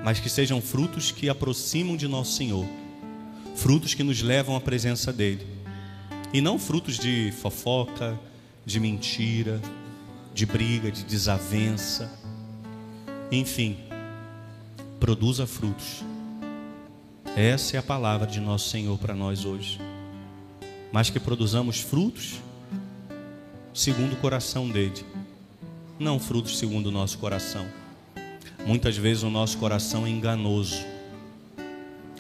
Mas 0.04 0.20
que 0.20 0.30
sejam 0.30 0.60
frutos 0.60 1.12
que 1.12 1.30
aproximam 1.30 1.96
de 1.96 2.08
nosso 2.08 2.32
Senhor. 2.32 2.66
Frutos 3.56 3.94
que 3.94 4.02
nos 4.02 4.20
levam 4.20 4.56
à 4.56 4.62
presença 4.62 5.14
dEle. 5.14 5.46
E 6.34 6.42
não 6.42 6.58
frutos 6.58 6.98
de 6.98 7.32
fofoca, 7.40 8.20
de 8.66 8.80
mentira, 8.80 9.62
de 10.34 10.48
briga, 10.48 10.90
de 10.90 11.04
desavença. 11.04 12.25
Enfim, 13.36 13.76
produza 14.98 15.46
frutos. 15.46 16.06
Essa 17.36 17.76
é 17.76 17.80
a 17.80 17.84
palavra 17.84 18.26
de 18.26 18.40
nosso 18.40 18.70
Senhor 18.70 18.98
para 18.98 19.14
nós 19.14 19.44
hoje. 19.44 19.78
Mas 20.90 21.10
que 21.10 21.20
produzamos 21.20 21.82
frutos 21.82 22.36
segundo 23.74 24.14
o 24.14 24.16
coração 24.16 24.70
dele, 24.70 25.06
não 26.00 26.18
frutos 26.18 26.58
segundo 26.58 26.86
o 26.86 26.92
nosso 26.92 27.18
coração. 27.18 27.68
Muitas 28.66 28.96
vezes 28.96 29.24
o 29.24 29.30
nosso 29.30 29.58
coração 29.58 30.06
é 30.06 30.10
enganoso. 30.10 30.86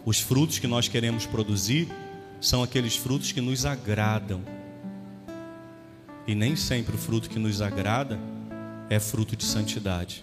Os 0.03 0.19
frutos 0.19 0.59
que 0.59 0.67
nós 0.67 0.89
queremos 0.89 1.25
produzir 1.25 1.87
são 2.41 2.61
aqueles 2.61 2.97
frutos 2.97 3.31
que 3.31 3.39
nos 3.39 3.65
agradam 3.65 4.41
e 6.27 6.35
nem 6.35 6.57
sempre 6.57 6.93
o 6.93 6.99
fruto 6.99 7.29
que 7.29 7.39
nos 7.39 7.61
agrada 7.61 8.19
é 8.89 8.99
fruto 8.99 9.37
de 9.37 9.45
santidade. 9.45 10.21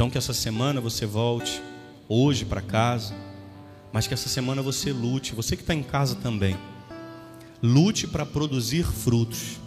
Então 0.00 0.08
que 0.08 0.16
essa 0.16 0.32
semana 0.32 0.80
você 0.80 1.04
volte 1.04 1.62
hoje 2.08 2.46
para 2.46 2.62
casa, 2.62 3.14
mas 3.92 4.06
que 4.06 4.14
essa 4.14 4.30
semana 4.30 4.62
você 4.62 4.94
lute, 4.94 5.34
você 5.34 5.54
que 5.54 5.62
está 5.62 5.74
em 5.74 5.82
casa 5.82 6.14
também, 6.14 6.56
lute 7.62 8.06
para 8.06 8.24
produzir 8.24 8.82
frutos. 8.82 9.58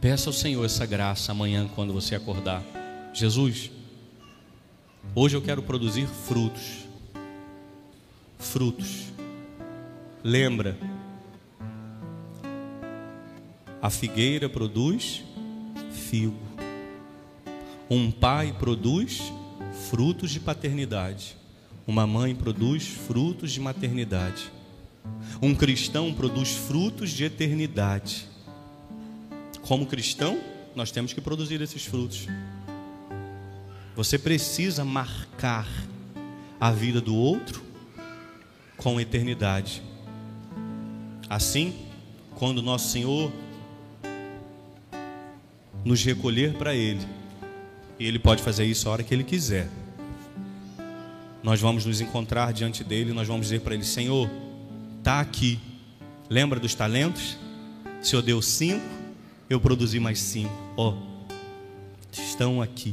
Peça 0.00 0.30
ao 0.30 0.32
Senhor 0.32 0.64
essa 0.64 0.86
graça 0.86 1.30
amanhã 1.30 1.68
quando 1.74 1.92
você 1.92 2.14
acordar. 2.14 2.62
Jesus, 3.12 3.70
hoje 5.14 5.36
eu 5.36 5.42
quero 5.42 5.62
produzir 5.62 6.06
frutos. 6.06 6.86
Frutos. 8.38 9.12
Lembra, 10.24 10.78
a 13.82 13.90
figueira 13.90 14.48
produz 14.48 15.22
figo. 15.90 16.51
Um 17.92 18.10
pai 18.10 18.56
produz 18.58 19.20
frutos 19.90 20.30
de 20.30 20.40
paternidade. 20.40 21.36
Uma 21.86 22.06
mãe 22.06 22.34
produz 22.34 22.88
frutos 22.88 23.52
de 23.52 23.60
maternidade. 23.60 24.50
Um 25.42 25.54
cristão 25.54 26.10
produz 26.10 26.52
frutos 26.52 27.10
de 27.10 27.24
eternidade. 27.24 28.26
Como 29.60 29.84
cristão, 29.84 30.40
nós 30.74 30.90
temos 30.90 31.12
que 31.12 31.20
produzir 31.20 31.60
esses 31.60 31.84
frutos. 31.84 32.26
Você 33.94 34.18
precisa 34.18 34.86
marcar 34.86 35.68
a 36.58 36.70
vida 36.70 36.98
do 36.98 37.14
outro 37.14 37.62
com 38.78 38.98
eternidade. 38.98 39.82
Assim, 41.28 41.74
quando 42.36 42.62
nosso 42.62 42.88
Senhor 42.88 43.30
nos 45.84 46.02
recolher 46.02 46.54
para 46.54 46.74
Ele. 46.74 47.20
E 48.02 48.06
Ele 48.06 48.18
pode 48.18 48.42
fazer 48.42 48.64
isso 48.64 48.88
a 48.88 48.92
hora 48.92 49.04
que 49.04 49.14
Ele 49.14 49.22
quiser. 49.22 49.68
Nós 51.40 51.60
vamos 51.60 51.86
nos 51.86 52.00
encontrar 52.00 52.52
diante 52.52 52.82
dele, 52.82 53.12
nós 53.12 53.28
vamos 53.28 53.46
dizer 53.46 53.60
para 53.60 53.74
Ele: 53.76 53.84
Senhor, 53.84 54.28
está 54.98 55.20
aqui. 55.20 55.60
Lembra 56.28 56.58
dos 56.58 56.74
talentos? 56.74 57.38
O 58.00 58.04
Senhor 58.04 58.22
deu 58.22 58.42
cinco, 58.42 58.84
eu 59.48 59.60
produzi 59.60 60.00
mais 60.00 60.18
cinco. 60.18 60.52
Ó, 60.76 60.94
oh, 60.94 61.32
estão 62.10 62.60
aqui. 62.60 62.92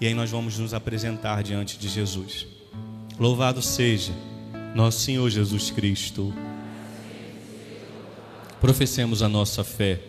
E 0.00 0.06
aí 0.08 0.14
nós 0.14 0.32
vamos 0.32 0.58
nos 0.58 0.74
apresentar 0.74 1.40
diante 1.44 1.78
de 1.78 1.88
Jesus. 1.88 2.44
Louvado 3.16 3.62
seja 3.62 4.12
nosso 4.74 4.98
Senhor 4.98 5.30
Jesus 5.30 5.70
Cristo. 5.70 6.34
Professemos 8.60 9.22
a 9.22 9.28
nossa 9.28 9.62
fé. 9.62 10.00